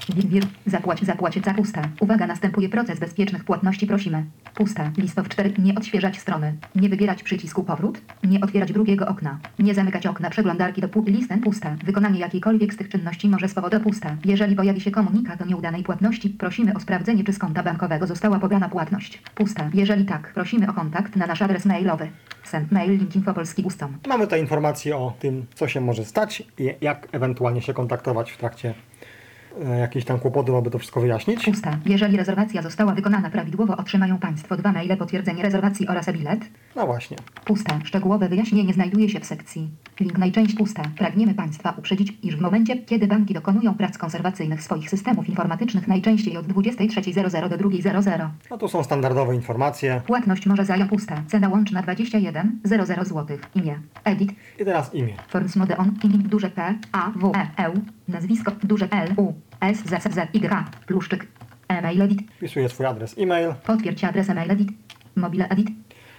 Zapłać, 0.65 1.01
zapłacie 1.01 1.41
cart 1.41 1.57
pusta. 1.57 1.81
Uwaga, 1.99 2.27
następuje 2.27 2.69
proces 2.69 2.99
bezpiecznych 2.99 3.43
płatności, 3.43 3.87
prosimy. 3.87 4.25
Pusta. 4.55 4.91
Listow 4.97 5.29
4. 5.29 5.53
Nie 5.57 5.75
odświeżać 5.75 6.19
strony. 6.19 6.57
Nie 6.75 6.89
wybierać 6.89 7.23
przycisku 7.23 7.63
powrót. 7.63 8.01
Nie 8.23 8.41
otwierać 8.41 8.71
drugiego 8.71 9.07
okna. 9.07 9.39
Nie 9.59 9.73
zamykać 9.73 10.07
okna 10.07 10.29
przeglądarki 10.29 10.81
do 10.81 10.89
pół. 10.89 11.03
Listę 11.07 11.37
pusta. 11.37 11.75
Wykonanie 11.83 12.19
jakiejkolwiek 12.19 12.73
z 12.73 12.77
tych 12.77 12.89
czynności 12.89 13.29
może 13.29 13.47
spowodować 13.47 13.83
pusta. 13.83 14.15
Jeżeli 14.25 14.55
pojawi 14.55 14.81
się 14.81 14.91
komunikat 14.91 15.41
o 15.41 15.45
nieudanej 15.45 15.83
płatności, 15.83 16.29
prosimy 16.29 16.73
o 16.73 16.79
sprawdzenie, 16.79 17.23
czy 17.23 17.33
z 17.33 17.39
konta 17.39 17.63
bankowego 17.63 18.07
została 18.07 18.39
pobrana 18.39 18.69
płatność. 18.69 19.21
Pusta. 19.35 19.69
Jeżeli 19.73 20.05
tak, 20.05 20.33
prosimy 20.33 20.69
o 20.69 20.73
kontakt 20.73 21.15
na 21.15 21.27
nasz 21.27 21.41
adres 21.41 21.65
mailowy. 21.65 22.09
Send 22.43 22.71
mail 22.71 22.91
link 22.91 23.15
info 23.15 23.33
polski 23.33 23.63
Buston. 23.63 23.97
Mamy 24.07 24.23
tutaj 24.23 24.41
informacje 24.41 24.97
o 24.97 25.13
tym, 25.19 25.45
co 25.55 25.67
się 25.67 25.81
może 25.81 26.05
stać 26.05 26.43
i 26.57 26.75
jak 26.81 27.07
ewentualnie 27.11 27.61
się 27.61 27.73
kontaktować 27.73 27.98
w 28.03 28.37
trakcie 28.37 28.73
e, 29.65 29.79
jakichś 29.79 30.05
tam 30.05 30.19
kłopotów, 30.19 30.55
aby 30.55 30.69
to 30.69 30.79
wszystko 30.79 31.01
wyjaśnić. 31.01 31.45
Pusta. 31.45 31.77
Jeżeli 31.85 32.17
rezerwacja 32.17 32.61
została 32.61 32.93
wykonana 32.93 33.29
prawidłowo, 33.29 33.77
otrzymają 33.77 34.17
Państwo 34.17 34.57
dwa 34.57 34.71
maile 34.71 34.97
potwierdzenie 34.97 35.43
rezerwacji 35.43 35.87
oraz 35.87 36.07
e-bilet. 36.07 36.39
No 36.75 36.85
właśnie. 36.85 37.17
Pusta. 37.45 37.79
Szczegółowe 37.83 38.29
wyjaśnienie 38.29 38.73
znajduje 38.73 39.09
się 39.09 39.19
w 39.19 39.25
sekcji. 39.25 39.69
Link 39.99 40.17
najczęściej 40.17 40.57
pusta. 40.57 40.83
Pragniemy 40.97 41.33
Państwa 41.33 41.73
uprzedzić, 41.77 42.13
iż 42.23 42.35
w 42.35 42.41
momencie, 42.41 42.77
kiedy 42.77 43.07
banki 43.07 43.33
dokonują 43.33 43.73
prac 43.73 43.97
konserwacyjnych 43.97 44.63
swoich 44.63 44.89
systemów 44.89 45.29
informatycznych 45.29 45.87
najczęściej 45.87 46.37
od 46.37 46.47
23.00 46.47 47.49
do 47.49 47.57
2.00. 47.57 48.29
No 48.51 48.57
to 48.57 48.67
są 48.67 48.83
standardowe 48.83 49.35
informacje. 49.35 50.01
Płatność 50.07 50.45
może 50.45 50.65
zająć 50.65 50.89
pusta. 50.89 51.23
Cena 51.27 51.49
łączna 51.49 51.83
21.00 51.83 53.05
zł. 53.05 53.37
Imię. 53.55 53.79
Edit. 54.03 54.31
I 54.59 54.65
teraz 54.65 54.95
imię. 54.95 55.13
Forms 55.27 55.55
mode 55.55 55.77
on. 55.77 55.93
Imię 56.03 56.17
duże 56.17 56.49
P. 56.49 56.75
A. 56.91 57.11
W. 57.15 57.31
E. 57.35 57.65
E. 57.65 57.73
Nazwisko 58.07 58.51
duże 58.63 58.87
L. 58.91 59.13
U. 59.17 59.33
S. 59.61 59.77
Z. 59.77 60.13
Z. 60.13 60.35
Y. 60.35 60.53
A. 60.53 60.65
Pluszczyk. 60.87 61.27
E-mail 61.69 62.01
edit. 62.01 62.21
Wpisuję 62.37 62.69
swój 62.69 62.85
adres 62.85 63.15
e-mail, 63.17 63.53
Potwierdź 63.65 64.03
adres 64.03 64.29
e-mail 64.29 64.51
edit. 64.51 64.69
Mobile 65.15 65.49
edit. 65.49 65.69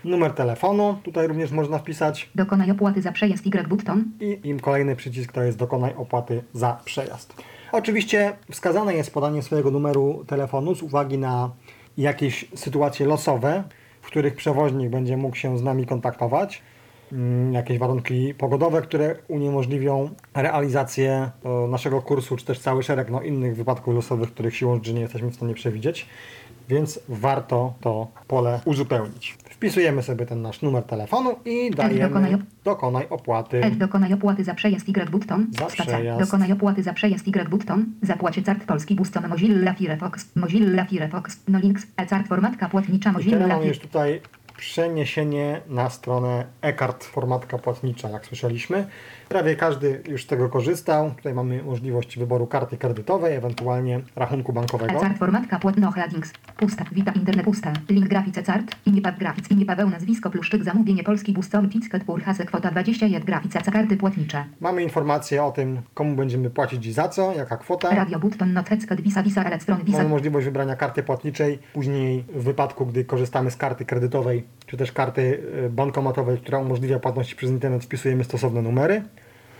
Numer 0.04 0.32
telefonu, 0.32 0.98
tutaj 1.02 1.26
również 1.26 1.50
można 1.50 1.78
wpisać 1.78 2.30
Dokonaj 2.34 2.70
opłaty 2.70 3.02
za 3.02 3.12
przejazd 3.12 3.46
Y 3.46 3.68
button. 3.68 4.04
i 4.20 4.40
im 4.44 4.60
kolejny 4.60 4.96
przycisk 4.96 5.32
to 5.32 5.42
jest 5.42 5.58
dokonaj 5.58 5.94
opłaty 5.96 6.42
za 6.52 6.80
przejazd. 6.84 7.34
Oczywiście 7.72 8.32
wskazane 8.50 8.94
jest 8.94 9.14
podanie 9.14 9.42
swojego 9.42 9.70
numeru 9.70 10.24
telefonu 10.26 10.74
z 10.74 10.82
uwagi 10.82 11.18
na 11.18 11.50
jakieś 11.98 12.44
sytuacje 12.54 13.06
losowe, 13.06 13.64
w 14.02 14.06
których 14.06 14.36
przewoźnik 14.36 14.90
będzie 14.90 15.16
mógł 15.16 15.36
się 15.36 15.58
z 15.58 15.62
nami 15.62 15.86
kontaktować. 15.86 16.62
Mm, 17.12 17.52
Jakieś 17.52 17.78
warunki 17.78 18.34
pogodowe, 18.34 18.82
które 18.82 19.16
uniemożliwią 19.28 20.10
realizację 20.34 21.30
e, 21.44 21.68
naszego 21.68 22.02
kursu, 22.02 22.36
czy 22.36 22.44
też 22.44 22.58
cały 22.60 22.82
szereg 22.82 23.10
no, 23.10 23.22
innych 23.22 23.56
wypadków 23.56 23.94
losowych, 23.94 24.30
których 24.32 24.56
siłą 24.56 24.76
rzeczy 24.76 24.94
nie 24.94 25.00
jesteśmy 25.00 25.30
w 25.30 25.34
stanie 25.34 25.54
przewidzieć. 25.54 26.06
Więc 26.68 27.00
warto 27.08 27.74
to 27.80 28.06
pole 28.28 28.60
uzupełnić. 28.64 29.36
Wpisujemy 29.64 30.02
sobie 30.02 30.26
ten 30.26 30.42
nasz 30.42 30.62
numer 30.62 30.82
telefonu 30.82 31.36
i 31.44 31.70
dajemy 31.70 32.00
dokonaj 32.08 32.34
op- 32.34 32.42
dokonaj 32.64 33.06
opłaty. 33.10 33.64
Ed 33.64 33.76
dokonaj 33.76 34.12
opłaty 34.14 34.44
za 34.44 34.54
przejazd 34.54 34.88
Y 34.88 35.10
button. 35.10 35.46
Za 35.58 35.66
przejazd. 35.66 36.20
Dokonaj 36.24 36.52
opłaty 36.52 36.82
za 36.82 36.92
przejazd 36.92 37.28
Y 37.28 37.48
button. 37.48 37.84
Zapłacie 38.02 38.42
cart 38.42 38.64
polski 38.64 38.94
Buston 38.94 39.28
Mozilla 39.28 39.74
Firefox. 39.74 40.36
Mozilla 40.36 40.84
Firefox. 40.84 41.40
No 41.48 41.58
links. 41.58 41.86
E-cart 41.96 42.28
formatka 42.28 42.68
płatnicza 42.68 43.10
I 43.10 43.12
Mozilla 43.12 43.32
teraz 43.38 43.48
mamy 43.48 43.66
już 43.66 43.78
tutaj 43.78 44.20
przeniesienie 44.56 45.60
na 45.68 45.90
stronę 45.90 46.44
e-kart, 46.62 47.04
formatka 47.04 47.58
płatnicza, 47.58 48.08
jak 48.10 48.26
słyszeliśmy. 48.26 48.86
Prawie 49.30 49.56
każdy 49.56 50.02
już 50.08 50.24
z 50.24 50.26
tego 50.26 50.48
korzystał. 50.48 51.10
Tutaj 51.10 51.34
mamy 51.34 51.62
możliwość 51.62 52.18
wyboru 52.18 52.46
karty 52.46 52.76
kredytowej, 52.76 53.34
ewentualnie 53.36 54.00
rachunku 54.16 54.52
bankowego. 54.52 54.92
E-cart 54.92 55.18
formatka 55.18 55.58
płatno 55.58 55.92
headings. 55.92 56.32
Pusta. 56.56 56.84
Wita 56.92 57.12
internet 57.12 57.44
pusta. 57.44 57.72
Link 57.88 58.08
grafice 58.08 58.42
cart. 58.42 58.76
Paweł 59.02 59.18
grafic. 59.18 59.50
Imię 59.50 59.66
Paweł 59.66 59.90
nazwisko 59.90 60.30
pluszczyk 60.30 60.64
zamówienie 60.64 61.02
polski 61.02 61.32
Buston 61.32 61.68
Ticket 61.68 62.04
Pur 62.04 62.22
Hase 62.22 62.44
kwota 62.44 62.70
21 62.70 63.22
grafice 63.22 63.60
karty 63.60 63.96
płatnicze. 63.96 64.44
Mamy 64.60 64.82
informację 64.82 65.44
o 65.44 65.52
tym, 65.52 65.80
komu 65.94 66.16
będziemy 66.16 66.50
płacić 66.50 66.86
i 66.86 66.92
za 66.92 67.08
co, 67.08 67.32
jaka 67.32 67.56
kwota. 67.56 67.94
Radio 67.94 68.18
button 68.18 68.52
not 68.52 68.68
headset 68.68 69.00
visa 69.00 69.22
visa 69.22 69.44
elektron 69.44 69.84
visa. 69.84 69.98
Mamy 69.98 70.10
możliwość 70.10 70.44
wybrania 70.44 70.76
karty 70.76 71.02
płatniczej. 71.02 71.58
Później 71.72 72.24
w 72.34 72.42
wypadku, 72.42 72.86
gdy 72.86 73.04
korzystamy 73.04 73.50
z 73.50 73.56
karty 73.56 73.84
kredytowej, 73.84 74.44
czy 74.66 74.76
też 74.76 74.92
karty 74.92 75.40
y, 75.66 75.70
bankomatowej, 75.70 76.38
która 76.38 76.58
umożliwia 76.58 76.98
płatności 76.98 77.36
przez 77.36 77.50
internet, 77.50 77.84
wpisujemy 77.84 78.24
stosowne 78.24 78.62
numery. 78.62 79.02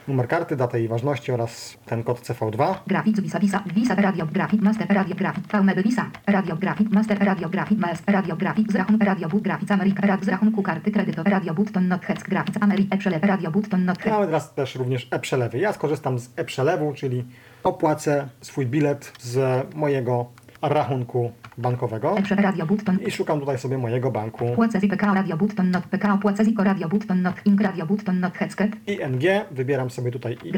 Numer 0.09 0.29
karty, 0.29 0.57
datę 0.57 0.79
jej 0.79 0.89
ważności 0.89 1.33
oraz 1.33 1.77
ten 1.87 2.03
kod 2.03 2.21
CV2. 2.21 2.75
Grafik 2.87 3.21
visa 3.21 3.39
visa 3.39 3.63
visa 3.75 3.95
radiografik 3.95 4.63
master 4.63 4.87
radiografik 4.89 5.45
VMB 5.47 5.83
visa 5.85 6.11
radiografik 6.27 6.91
master 6.91 7.19
radiografik 7.19 7.79
master 7.79 8.15
radiografik 8.15 8.73
z 8.73 8.75
rachunku 8.75 9.05
radiobut 9.05 9.43
grafic 9.43 9.71
Amerika 9.71 10.07
rad 10.07 10.25
z 10.25 10.29
rachunku 10.29 10.63
karty 10.63 10.91
kredytowej 10.91 11.33
radio 11.33 11.55
button 11.55 11.89
not 11.89 12.05
hex 12.05 12.23
grafic 12.23 12.55
Amerika 12.61 12.97
przelew 12.97 13.23
radio 13.23 13.51
button 13.51 13.85
not 13.85 13.99
I 13.99 14.03
hex 14.03 14.13
mamy 14.13 14.27
teraz 14.27 14.55
też 14.55 14.75
również 14.75 15.09
e-przelewy. 15.11 15.59
Ja 15.59 15.73
skorzystam 15.73 16.19
z 16.19 16.31
e-przelewu, 16.37 16.93
czyli 16.95 17.25
opłacę 17.65 18.29
swój 18.41 18.67
bilet 18.67 19.13
z 19.21 19.67
mojego 19.75 20.27
rachunku 20.63 21.33
bankowego. 21.59 22.15
I 23.07 23.11
szukam 23.11 23.41
tutaj 23.41 23.59
sobie 23.59 23.79
mojego 23.79 24.11
banku. 24.11 24.45
ING, 28.87 29.23
wybieram 29.51 29.91
sobie 29.91 30.11
tutaj 30.11 30.37
ING. 30.45 30.55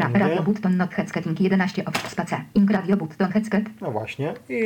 No 3.80 3.90
właśnie. 3.90 4.34
I 4.48 4.62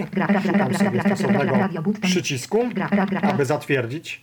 szukam 0.46 0.74
sobie 0.74 1.00
stosownego 1.00 1.54
przycisku, 2.00 2.58
aby 3.22 3.44
zatwierdzić. 3.44 4.22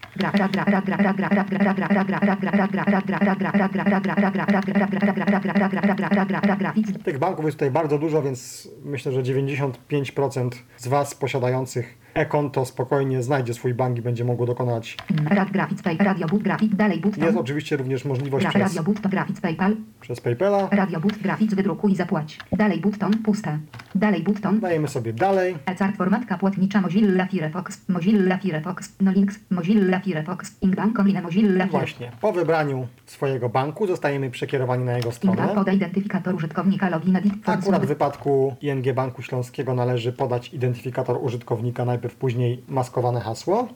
Tych 7.04 7.20
banków 7.20 7.46
jest 7.46 7.58
tutaj 7.58 7.72
bardzo 7.72 7.98
dużo, 8.00 8.22
więc 8.22 8.70
myślę, 8.84 9.12
że 9.12 9.24
95% 9.24 10.50
z 10.78 10.88
Was 10.88 11.03
klas 11.04 11.16
posiadających 11.16 12.03
e-konto 12.14 12.66
spokojnie 12.66 13.24
znajdzie 13.24 13.54
swój 13.54 13.74
bank 13.74 13.98
i 13.98 14.02
będzie 14.02 14.26
mogło 14.26 14.46
dokonać. 14.46 14.98
Rad 15.30 15.52
Graphics 15.52 15.82
Pay, 15.84 15.98
Radio 15.98 16.28
Boot 16.28 16.44
Graphic, 16.44 16.76
dalej 16.76 17.00
Boot 17.00 17.18
Jest 17.18 17.38
oczywiście 17.38 17.78
również 17.78 18.06
możliwość 18.06 18.46
Gra, 18.46 18.50
przez, 18.50 18.62
Radio 18.62 18.84
Boot 18.84 19.08
Graphics 19.08 19.42
PayPal, 19.42 19.76
przez 20.02 20.22
PayPala. 20.22 20.68
Radio 20.72 21.00
Boot 21.00 21.18
Graphics 21.18 21.54
wydrukuj 21.54 21.92
i 21.92 21.96
zapłać. 21.96 22.40
Dalej 22.52 22.82
Button, 22.82 23.12
puste. 23.18 23.60
Dalej 23.96 24.24
Button, 24.24 24.60
Dajemy 24.60 24.88
sobie 24.88 25.14
dalej. 25.14 25.56
Ecart 25.66 25.98
formatka 25.98 26.38
płatnicza 26.38 26.82
Mozilla 26.82 27.26
Firefox, 27.26 27.90
Mozilla 27.90 28.38
Firefox, 28.38 28.96
no 29.02 29.12
links, 29.12 29.40
Mozilla 29.50 30.00
Firefox, 30.00 30.58
Inkbank, 30.62 31.00
Online 31.00 31.24
Mozilla 31.24 31.68
właśnie 31.68 32.12
po 32.22 32.32
wybraniu 32.34 32.88
swojego 33.06 33.50
banku 33.50 33.88
zostajemy 33.88 34.32
przekierowani 34.32 34.84
na 34.84 34.98
jego 34.98 35.12
stronę. 35.12 35.50
poda 35.56 35.72
identyfikator 35.72 36.36
użytkownika 36.36 36.90
login 36.90 37.16
edit. 37.16 37.34
Akurat 37.46 37.86
w 37.86 37.88
wypadku 37.88 38.56
ING 38.62 38.94
Banku 38.94 39.22
Śląskiego 39.22 39.74
należy 39.74 40.14
podać 40.14 40.54
identyfikator 40.54 41.18
użytkownika, 41.22 41.86
najpierw 41.86 42.03
później 42.12 42.64
maskowane 42.68 43.22
hasło. 43.22 43.68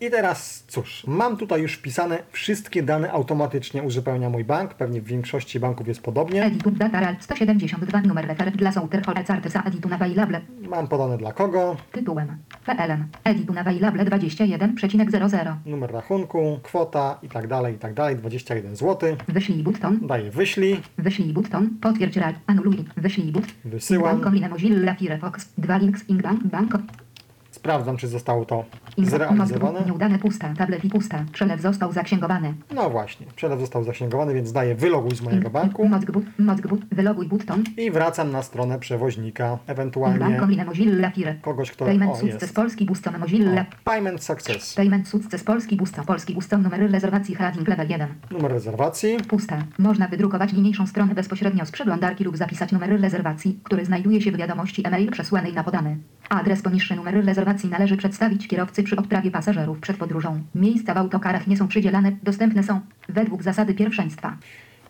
I 0.00 0.10
teraz 0.10 0.64
cóż, 0.68 1.04
mam 1.06 1.36
tutaj 1.36 1.62
już 1.62 1.74
wpisane 1.74 2.18
wszystkie 2.32 2.82
dane 2.82 3.12
automatycznie 3.12 3.82
uzupełnia 3.82 4.30
mój 4.30 4.44
bank, 4.44 4.74
pewnie 4.74 5.00
w 5.00 5.04
większości 5.04 5.60
banków 5.60 5.88
jest 5.88 6.02
podobnie. 6.02 6.44
Editub 6.44 6.78
data 6.78 7.00
RAL 7.00 7.16
172 7.20 8.00
numer 8.00 8.26
refer 8.26 8.52
dla 8.52 8.72
Souter 8.72 9.02
Hall 9.02 9.18
Ecart 9.18 9.48
za 9.48 9.62
editu 9.62 9.88
na 9.88 9.96
available. 9.96 10.40
Mam 10.68 10.88
podane 10.88 11.18
dla 11.18 11.32
kogo, 11.32 11.76
Tytułem. 11.92 12.36
PLN. 12.66 13.04
Editu 13.24 13.52
na 13.52 13.60
available 13.60 14.04
21,00. 14.04 15.54
numer 15.66 15.92
rachunku, 15.92 16.60
kwota 16.62 17.18
i 17.22 17.28
tak 17.28 17.46
dalej, 17.48 17.74
i 17.74 17.78
tak 17.78 17.94
dalej, 17.94 18.16
21 18.16 18.76
zł. 18.76 19.16
Wyślij 19.28 19.62
button. 19.62 20.06
Daję 20.06 20.30
wyślij, 20.30 20.80
Wyślij 20.98 21.32
button. 21.32 21.70
Potwierdź 21.80 22.16
RAL. 22.16 22.34
Anuluj. 22.46 22.84
Wyślij 22.96 23.32
but. 23.32 23.44
wysyłam, 23.64 24.20
Bank 24.20 24.26
Online 24.26 24.50
Mozilla 24.50 24.94
Firefox. 24.94 25.52
Dwa 25.58 25.76
links. 25.76 26.08
Inkbank. 26.08 26.42
Bank. 26.44 26.71
Sprawdzam 27.62 27.96
czy 27.96 28.08
zostało 28.08 28.44
to 28.44 28.64
zrealizowane. 28.98 29.80
Nieudane 29.86 30.18
puste. 30.18 30.54
Tablet 30.58 30.84
i 30.84 30.88
puste. 30.88 31.24
Przelew 31.32 31.60
został 31.60 31.92
zaksięgowany. 31.92 32.54
No 32.74 32.90
właśnie, 32.90 33.26
przelew 33.36 33.60
został 33.60 33.84
zasięgowany, 33.84 34.34
więc 34.34 34.52
daję 34.52 34.74
wyloguj 34.74 35.16
z 35.16 35.22
mojego 35.22 35.50
banku. 35.50 35.88
Mock 35.88 36.10
but. 36.10 36.84
Wyloguj 36.92 37.28
button. 37.28 37.64
i 37.76 37.90
wracam 37.90 38.30
na 38.30 38.42
stronę 38.42 38.78
przewoźnika, 38.78 39.58
ewentualnie 39.66 40.18
kogoś, 41.42 41.70
kto 41.70 41.84
Payment 41.84 42.12
o, 42.12 42.16
Success 42.16 42.42
jest. 42.42 42.54
Polski 42.54 42.86
Buston 42.86 43.18
Mozilla. 43.18 43.64
Payment 43.84 44.24
success. 44.24 44.74
Payment 44.74 45.08
Success 45.08 45.44
Polski 45.44 45.76
Buston. 45.76 46.04
Polski 46.04 46.34
Buston. 46.34 46.62
Numery 46.62 46.88
rezerwacji 46.88 47.34
heading 47.34 47.68
level 47.68 47.88
1. 47.88 48.08
Numer 48.30 48.52
rezerwacji. 48.52 49.16
Puste. 49.28 49.62
Można 49.78 50.08
wydrukować 50.08 50.52
niniejszą 50.52 50.86
stronę 50.86 51.14
bezpośrednio 51.14 51.66
z 51.66 51.70
przeglądarki 51.70 52.24
lub 52.24 52.36
zapisać 52.36 52.72
numery 52.72 52.96
rezerwacji, 52.96 53.60
który 53.62 53.84
znajduje 53.84 54.20
się 54.20 54.32
w 54.32 54.36
wiadomości 54.36 54.86
e-mail 54.86 55.10
przesłanej 55.10 55.52
na 55.52 55.64
podany. 55.64 55.98
Adres 56.28 56.62
poniższy 56.62 56.96
numery 56.96 57.22
rezerwacji 57.22 57.70
należy 57.70 57.96
przedstawić 57.96 58.48
kierowcy 58.48 58.82
przy 58.82 58.96
odprawie 58.96 59.30
pasażerów 59.30 59.80
przed 59.80 59.96
podróżą. 59.96 60.40
Miejsca 60.54 60.94
w 60.94 60.96
autokarach 60.96 61.46
nie 61.46 61.56
są 61.56 61.68
przydzielane, 61.68 62.12
dostępne 62.22 62.62
są 62.62 62.80
według 63.08 63.42
zasady 63.42 63.74
pierwszeństwa. 63.74 64.36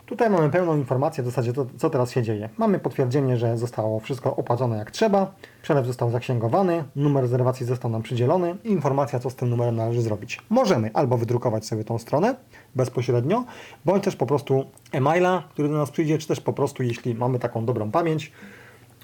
Tutaj 0.07 0.31
mamy 0.31 0.51
pełną 0.51 0.77
informację 0.77 1.23
w 1.23 1.27
zasadzie, 1.27 1.53
to, 1.53 1.67
co 1.77 1.91
teraz 1.91 2.11
się 2.11 2.23
dzieje. 2.23 2.49
Mamy 2.59 2.79
potwierdzenie, 2.79 3.37
że 3.37 3.59
zostało 3.59 4.01
wszystko 4.01 4.37
opłacone 4.37 4.77
jak 4.77 4.91
trzeba, 4.91 5.35
przelew 5.63 5.87
został 5.87 6.11
zaksięgowany, 6.11 6.85
numer 6.97 7.23
rezerwacji 7.23 7.67
został 7.67 7.91
nam 7.91 8.03
przydzielony 8.03 8.57
i 8.65 8.69
informacja, 8.69 9.19
co 9.19 9.31
z 9.31 9.35
tym 9.35 9.51
numerem 9.51 9.77
należy 9.77 10.03
zrobić. 10.03 10.41
Możemy 10.51 10.91
albo 10.95 11.19
wydrukować 11.19 11.67
sobie 11.67 11.85
tą 11.85 11.99
stronę 11.99 12.35
bezpośrednio, 12.75 13.45
bądź 13.85 14.05
też 14.05 14.17
po 14.17 14.27
prostu 14.27 14.65
e-maila, 14.93 15.43
który 15.51 15.69
do 15.69 15.75
nas 15.75 15.91
przyjdzie, 15.91 16.19
czy 16.19 16.29
też 16.29 16.41
po 16.41 16.53
prostu, 16.53 16.83
jeśli 16.83 17.15
mamy 17.15 17.39
taką 17.39 17.65
dobrą 17.65 17.91
pamięć, 17.91 18.33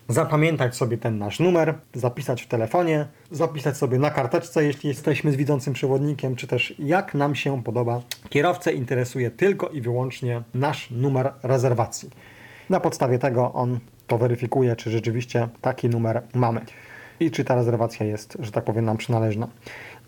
zapamiętać 0.09 0.77
sobie 0.77 0.99
ten 0.99 1.19
nasz 1.19 1.41
numer, 1.41 1.75
zapisać 1.95 2.43
w 2.43 2.47
telefonie, 2.47 3.07
zapisać 3.31 3.77
sobie 3.77 3.99
na 3.99 4.11
karteczce, 4.11 4.65
jeśli 4.65 4.89
jesteśmy 4.89 5.33
z 5.33 5.37
widzącym 5.37 5.73
przewodnikiem, 5.73 6.37
czy 6.37 6.47
też 6.47 6.75
jak 6.79 7.15
nam 7.15 7.35
się 7.35 7.63
podoba. 7.63 8.01
Kierowcę 8.29 8.73
interesuje 8.73 9.31
tylko 9.31 9.69
i 9.69 9.81
wyłącznie 9.81 10.43
nasz 10.55 10.91
numer 10.91 11.33
rezerwacji. 11.43 12.11
Na 12.71 12.81
podstawie 12.81 13.19
tego 13.19 13.53
on 13.53 13.79
to 14.07 14.19
weryfikuje, 14.19 14.77
czy 14.77 14.91
rzeczywiście 14.91 15.49
taki 15.61 15.89
numer 15.89 16.23
mamy 16.35 16.61
i 17.21 17.31
czy 17.31 17.45
ta 17.45 17.55
rezerwacja 17.55 18.07
jest, 18.07 18.37
że 18.41 18.53
tak 18.53 18.65
powiem, 18.65 18.85
nam 18.85 18.97
przynależna. 18.97 19.49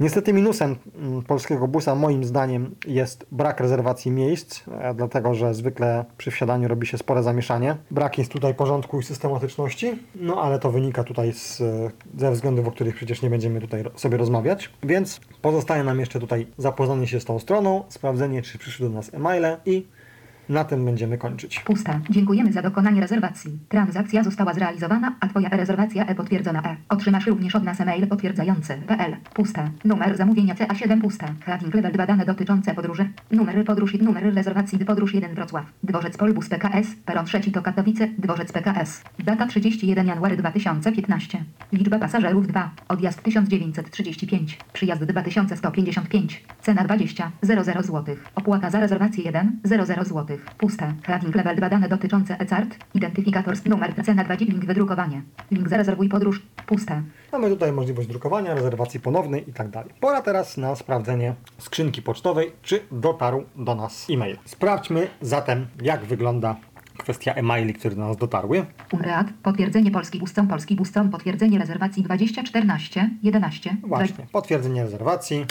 Niestety 0.00 0.32
minusem 0.32 0.76
mm, 0.98 1.22
polskiego 1.22 1.68
busa 1.68 1.94
moim 1.94 2.24
zdaniem 2.24 2.74
jest 2.86 3.26
brak 3.32 3.60
rezerwacji 3.60 4.10
miejsc, 4.10 4.60
e, 4.68 4.94
dlatego 4.94 5.34
że 5.34 5.54
zwykle 5.54 6.04
przy 6.18 6.30
wsiadaniu 6.30 6.68
robi 6.68 6.86
się 6.86 6.98
spore 6.98 7.22
zamieszanie. 7.22 7.76
Brak 7.90 8.18
jest 8.18 8.32
tutaj 8.32 8.54
porządku 8.54 9.00
i 9.00 9.02
systematyczności, 9.02 9.98
no 10.14 10.42
ale 10.42 10.58
to 10.58 10.70
wynika 10.70 11.04
tutaj 11.04 11.32
z, 11.32 11.60
e, 11.60 11.90
ze 12.18 12.30
względów, 12.32 12.68
o 12.68 12.70
których 12.70 12.94
przecież 12.94 13.22
nie 13.22 13.30
będziemy 13.30 13.60
tutaj 13.60 13.84
sobie 13.96 14.16
rozmawiać. 14.16 14.70
Więc 14.82 15.20
pozostaje 15.42 15.84
nam 15.84 16.00
jeszcze 16.00 16.20
tutaj 16.20 16.46
zapoznanie 16.58 17.06
się 17.06 17.20
z 17.20 17.24
tą 17.24 17.38
stroną, 17.38 17.84
sprawdzenie 17.88 18.42
czy 18.42 18.58
przyszły 18.58 18.88
do 18.88 18.94
nas 18.94 19.14
e-maile 19.14 19.56
i 19.66 19.86
na 20.50 20.64
tym 20.64 20.84
będziemy 20.84 21.18
kończyć. 21.18 21.60
Puste. 21.60 22.00
Dziękujemy 22.10 22.52
za 22.52 22.62
dokonanie 22.62 23.00
rezerwacji. 23.00 23.58
Transakcja 23.68 24.24
została 24.24 24.54
zrealizowana, 24.54 25.14
a 25.20 25.28
Twoja 25.28 25.48
rezerwacja 25.48 26.06
e-potwierdzona 26.06 26.62
e. 26.62 26.76
Otrzymasz 26.88 27.26
również 27.26 27.54
od 27.54 27.64
nas 27.64 27.80
e-mail 27.80 28.06
potwierdzający 28.06 28.82
PL. 28.86 29.16
Puste. 29.34 29.70
Numer 29.84 30.16
zamówienia 30.16 30.54
CA7 30.54 31.00
puste. 31.00 31.26
Heading 31.44 31.74
level 31.74 31.92
2 31.92 32.06
dane 32.06 32.24
dotyczące 32.24 32.74
podróży. 32.74 33.08
Numery 33.30 33.64
podróż 33.64 33.94
i 33.94 34.02
numery 34.02 34.30
rezerwacji 34.30 34.78
podróż 34.84 35.14
1 35.14 35.34
Wrocław. 35.34 35.66
Dworzec 35.82 36.16
Polbus 36.16 36.48
PKS. 36.48 36.86
Peron 37.04 37.26
3 37.26 37.50
to 37.50 37.62
Katowice. 37.62 38.08
Dworzec 38.18 38.52
PKS. 38.52 39.02
Data 39.18 39.46
31 39.46 40.06
january 40.06 40.36
2015. 40.36 41.44
Liczba 41.72 41.98
pasażerów 41.98 42.46
2. 42.46 42.70
Odjazd 42.88 43.22
1935. 43.22 44.58
Przyjazd 44.72 45.04
2155. 45.04 46.44
Cena 46.60 46.84
20. 46.84 47.30
00 47.42 47.82
zł. 47.82 48.16
Opłata 48.34 48.70
za 48.70 48.80
rezerwację 48.80 49.24
1. 49.24 49.60
00 49.64 50.04
zł. 50.04 50.39
Puste. 50.58 50.94
Heading 51.06 51.34
level 51.34 51.56
2 51.56 51.68
dane 51.68 51.88
dotyczące 51.88 52.38
e-cart. 52.38 52.76
Identyfikator 52.94 53.54
numer 53.66 54.04
cena 54.04 54.24
2 54.24 54.34
link 54.34 54.64
wydrukowanie. 54.64 55.22
Link 55.50 55.68
zarezerwuj 55.68 56.08
podróż. 56.08 56.42
Puste. 56.66 57.02
Mamy 57.32 57.48
tutaj 57.48 57.72
możliwość 57.72 58.08
drukowania, 58.08 58.54
rezerwacji 58.54 59.00
ponownej 59.00 59.50
i 59.50 59.52
tak 59.52 59.68
dalej. 59.68 59.90
Pora 60.00 60.22
teraz 60.22 60.56
na 60.56 60.76
sprawdzenie 60.76 61.34
skrzynki 61.58 62.02
pocztowej, 62.02 62.52
czy 62.62 62.80
dotarł 62.92 63.44
do 63.56 63.74
nas 63.74 64.06
e-mail. 64.10 64.36
Sprawdźmy 64.44 65.08
zatem, 65.20 65.66
jak 65.82 66.04
wygląda 66.04 66.56
kwestia 66.98 67.34
e-maili, 67.34 67.74
które 67.74 67.94
do 67.94 68.08
nas 68.08 68.16
dotarły. 68.16 68.66
Umreat. 68.92 69.26
Potwierdzenie 69.42 69.90
Polski 69.90 70.18
Buston. 70.18 70.48
Polski 70.48 70.76
Buston. 70.76 71.10
Potwierdzenie 71.10 71.58
rezerwacji 71.58 72.02
2014 72.02 73.10
11. 73.22 73.76
Właśnie, 73.82 74.26
potwierdzenie 74.32 74.82
rezerwacji. 74.82 75.46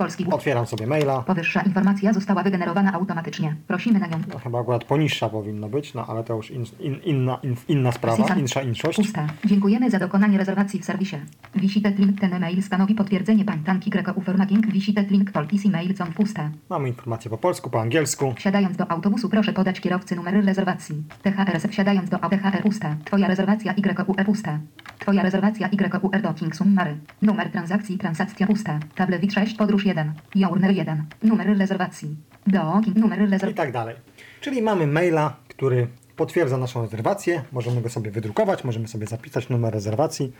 Polski. 0.00 0.26
Otwieram 0.30 0.66
sobie 0.66 0.86
maila. 0.86 1.22
Powyższa 1.22 1.62
informacja 1.62 2.12
została 2.12 2.42
wygenerowana 2.42 2.92
automatycznie. 2.92 3.56
Prosimy 3.66 3.98
na 3.98 4.06
nią. 4.06 4.18
No, 4.32 4.38
chyba 4.38 4.60
akurat 4.60 4.84
poniższa 4.84 5.28
powinno 5.28 5.68
być, 5.68 5.94
no 5.94 6.06
ale 6.06 6.24
to 6.24 6.34
już 6.34 6.50
in, 6.50 6.64
in, 6.80 7.00
inna, 7.04 7.38
in, 7.42 7.56
inna 7.68 7.92
sprawa, 7.92 8.34
insza 8.34 8.62
inszość. 8.62 8.96
Puste. 8.96 9.26
Dziękujemy 9.44 9.90
za 9.90 9.98
dokonanie 9.98 10.38
rezerwacji 10.38 10.80
w 10.80 10.84
serwisie. 10.84 11.16
Visited 11.54 11.98
link 11.98 12.20
ten 12.20 12.34
e-mail 12.34 12.62
stanowi 12.62 12.94
potwierdzenie 12.94 13.44
pańtanki 13.44 13.90
Greco 13.90 14.12
Uformaking. 14.12 14.66
Visited 14.66 15.10
link 15.10 15.30
tolkis 15.30 15.66
e-mail 15.66 15.96
są 15.96 16.12
puste. 16.12 16.50
Mamy 16.70 16.88
informację 16.88 17.30
po 17.30 17.38
polsku, 17.38 17.70
po 17.70 17.80
angielsku. 17.80 18.34
Wsiadając 18.36 18.76
do 18.76 18.90
autobusu 18.90 19.28
proszę 19.28 19.52
podać 19.52 19.80
kierowcy 19.80 20.16
numery 20.16 20.42
rezerwacji. 20.42 21.02
THRS 21.22 21.66
wsiadając 21.66 22.10
do 22.10 22.18
THR 22.18 22.62
puste. 22.62 22.96
Twoja 23.04 23.28
rezerwacja 23.28 23.74
YUE 23.76 24.24
puste. 24.24 24.58
Twoja 24.98 25.22
rezerwacja 25.22 25.68
YUR 25.72 26.22
do 26.22 26.34
Kingsum 26.34 26.74
Mary. 26.74 26.96
Numer 27.22 27.50
transakcji 27.52 27.98
transakcja 27.98 28.46
puste. 28.46 28.80
Tablewit 28.94 29.32
6 29.32 29.54
podróż 29.56 29.89
1. 29.90 30.12
Journer 30.34 30.70
1. 30.70 31.04
Numery 31.22 31.54
rezerwacji. 31.54 32.16
Do 32.46 32.80
King 32.84 32.96
numery 32.96 33.22
i 33.22 33.26
rezerwacji. 33.26 33.54
tak 33.54 33.72
dalej. 33.72 33.96
Czyli 34.40 34.62
mamy 34.62 34.86
maila, 34.86 35.36
który 35.48 35.86
potwierdza 36.16 36.56
naszą 36.56 36.82
rezerwację. 36.82 37.42
Możemy 37.52 37.80
go 37.82 37.88
sobie 37.88 38.10
wydrukować, 38.10 38.64
możemy 38.64 38.88
sobie 38.88 39.06
zapisać 39.06 39.48
numer 39.48 39.74
rezerwacji 39.74 40.32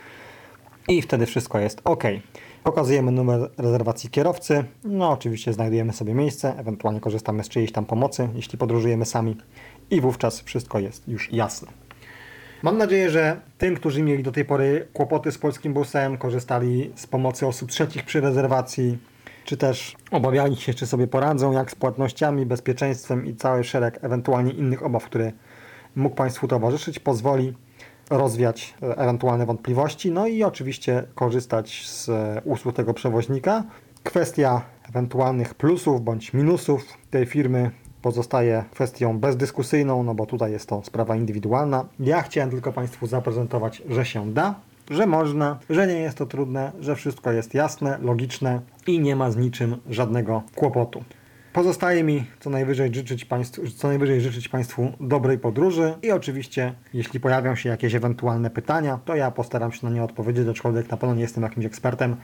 i 0.89 1.03
wtedy 1.03 1.27
wszystko 1.27 1.59
jest 1.59 1.81
ok. 1.85 2.05
Pokazujemy 2.65 3.13
numer 3.13 3.51
rezerwacji 3.59 4.11
kierowcy. 4.11 4.65
No, 4.85 5.11
oczywiście 5.11 5.53
znajdujemy 5.53 5.93
sobie 5.93 6.15
miejsce, 6.15 6.59
ewentualnie 6.59 7.01
korzystamy 7.01 7.45
z 7.45 7.49
czyjejś 7.49 7.73
tam 7.73 7.85
pomocy, 7.85 8.29
jeśli 8.35 8.59
podróżujemy 8.59 9.05
sami, 9.07 9.37
i 9.91 10.01
wówczas 10.01 10.41
wszystko 10.41 10.79
jest 10.79 11.09
już 11.09 11.33
jasne. 11.33 11.69
Mam 12.63 12.79
nadzieję, 12.79 13.11
że 13.11 13.41
tym, 13.59 13.77
którzy 13.77 14.03
mieli 14.03 14.23
do 14.23 14.33
tej 14.33 14.45
pory 14.45 14.89
kłopoty 14.93 15.33
z 15.33 15.39
polskim 15.39 15.75
busem, 15.75 16.19
korzystali 16.19 16.91
z 16.95 17.07
pomocy 17.07 17.47
osób 17.47 17.71
trzecich 17.71 18.05
przy 18.05 18.21
rezerwacji, 18.21 18.99
czy 19.51 19.57
też 19.57 19.97
obawiali 20.11 20.57
się, 20.57 20.75
czy 20.75 20.87
sobie 20.87 21.07
poradzą, 21.07 21.53
jak 21.53 21.71
z 21.71 21.75
płatnościami, 21.75 22.47
bezpieczeństwem 22.47 23.27
i 23.27 23.35
cały 23.35 23.65
szereg 23.65 23.99
ewentualnie 24.03 24.53
innych 24.53 24.83
obaw, 24.83 25.05
które 25.05 25.33
mógł 25.97 26.17
Państwu 26.17 26.49
towarzyszyć, 26.49 26.99
pozwoli 26.99 27.55
rozwiać 28.11 28.75
ewentualne 28.81 29.47
wątpliwości, 29.47 30.11
no 30.11 30.27
i 30.27 30.45
oczywiście 30.45 31.03
korzystać 31.15 31.89
z 31.89 32.11
usług 32.45 32.77
tego 32.77 32.95
przewoźnika. 32.95 33.65
Kwestia 34.03 34.63
ewentualnych 34.89 35.55
plusów 35.55 36.05
bądź 36.05 36.35
minusów 36.35 36.85
tej 37.11 37.27
firmy 37.27 37.71
pozostaje 38.03 38.65
kwestią 38.71 39.19
bezdyskusyjną, 39.19 40.03
no 40.03 40.15
bo 40.15 40.27
tutaj 40.27 40.53
jest 40.53 40.69
to 40.69 40.83
sprawa 40.85 41.17
indywidualna. 41.17 41.85
Ja 42.01 42.23
chciałem 42.23 42.51
tylko 42.51 42.73
Państwu 42.73 43.07
zaprezentować, 43.07 43.83
że 43.89 44.05
się 44.05 44.33
da 44.33 44.55
że 44.90 45.07
można, 45.07 45.59
że 45.70 45.87
nie 45.87 46.00
jest 46.00 46.18
to 46.18 46.26
trudne, 46.26 46.72
że 46.81 46.96
wszystko 46.96 47.33
jest 47.33 47.55
jasne, 47.55 47.98
logiczne 48.03 48.61
i 48.87 49.00
nie 49.00 49.16
ma 49.16 49.31
z 49.31 49.37
niczym 49.37 49.76
żadnego 49.90 50.42
kłopotu. 50.55 51.05
Pozostaje 51.53 52.05
mi 52.05 52.26
co 52.40 52.50
najwyżej 52.50 52.94
życzyć 52.94 53.24
Państwu, 53.24 53.62
co 53.76 53.88
najwyżej 53.88 54.20
życzyć 54.20 54.48
Państwu 54.48 54.92
dobrej 55.00 55.38
podróży 55.38 55.94
i 56.03 56.11
oczywiście, 56.11 56.74
jeśli 56.94 57.20
pojawią 57.20 57.55
się 57.55 57.68
jakieś 57.68 57.94
ewentualne 57.94 58.50
pytania, 58.50 58.98
to 59.05 59.16
ja 59.16 59.31
postaram 59.31 59.72
się 59.72 59.87
na 59.87 59.92
nie 59.92 60.05
odpowiedzieć, 60.05 60.48
aczkolwiek 60.48 60.90
na 60.90 60.96
pewno 60.96 61.14
nie 61.14 61.22
jestem 61.22 61.42
jakimś 61.42 61.66
ekspertem, 61.66 62.16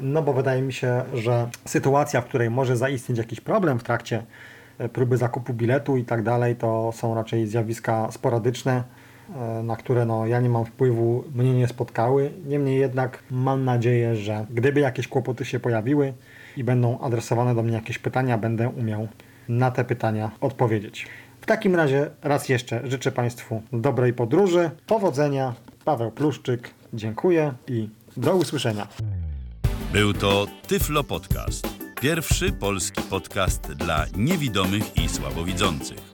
no 0.00 0.22
bo 0.22 0.32
wydaje 0.32 0.62
mi 0.62 0.72
się, 0.72 1.02
że 1.14 1.48
sytuacja, 1.64 2.20
w 2.20 2.24
której 2.24 2.50
może 2.50 2.76
zaistnieć 2.76 3.18
jakiś 3.18 3.40
problem 3.40 3.78
w 3.78 3.82
trakcie 3.82 4.22
e, 4.78 4.88
próby 4.88 5.16
zakupu 5.16 5.54
biletu 5.54 5.96
i 5.96 6.04
tak 6.04 6.22
dalej, 6.22 6.56
to 6.56 6.92
są 6.92 7.14
raczej 7.14 7.46
zjawiska 7.46 8.08
sporadyczne, 8.10 8.84
na 9.62 9.76
które 9.76 10.06
no, 10.06 10.26
ja 10.26 10.40
nie 10.40 10.48
mam 10.48 10.64
wpływu, 10.64 11.24
mnie 11.34 11.54
nie 11.54 11.68
spotkały. 11.68 12.30
Niemniej 12.46 12.78
jednak 12.78 13.22
mam 13.30 13.64
nadzieję, 13.64 14.16
że 14.16 14.46
gdyby 14.50 14.80
jakieś 14.80 15.08
kłopoty 15.08 15.44
się 15.44 15.60
pojawiły 15.60 16.12
i 16.56 16.64
będą 16.64 17.00
adresowane 17.00 17.54
do 17.54 17.62
mnie 17.62 17.74
jakieś 17.74 17.98
pytania, 17.98 18.38
będę 18.38 18.68
umiał 18.68 19.08
na 19.48 19.70
te 19.70 19.84
pytania 19.84 20.30
odpowiedzieć. 20.40 21.06
W 21.40 21.46
takim 21.46 21.76
razie 21.76 22.10
raz 22.22 22.48
jeszcze 22.48 22.80
życzę 22.84 23.12
Państwu 23.12 23.62
dobrej 23.72 24.12
podróży, 24.12 24.70
powodzenia. 24.86 25.54
Paweł 25.84 26.10
Pluszczyk, 26.10 26.70
dziękuję 26.94 27.52
i 27.68 27.88
do 28.16 28.36
usłyszenia. 28.36 28.88
Był 29.92 30.12
to 30.12 30.46
Tyflo 30.68 31.04
Podcast. 31.04 31.68
Pierwszy 32.00 32.52
polski 32.52 33.02
podcast 33.02 33.72
dla 33.72 34.04
niewidomych 34.16 34.96
i 34.96 35.08
słabowidzących. 35.08 36.13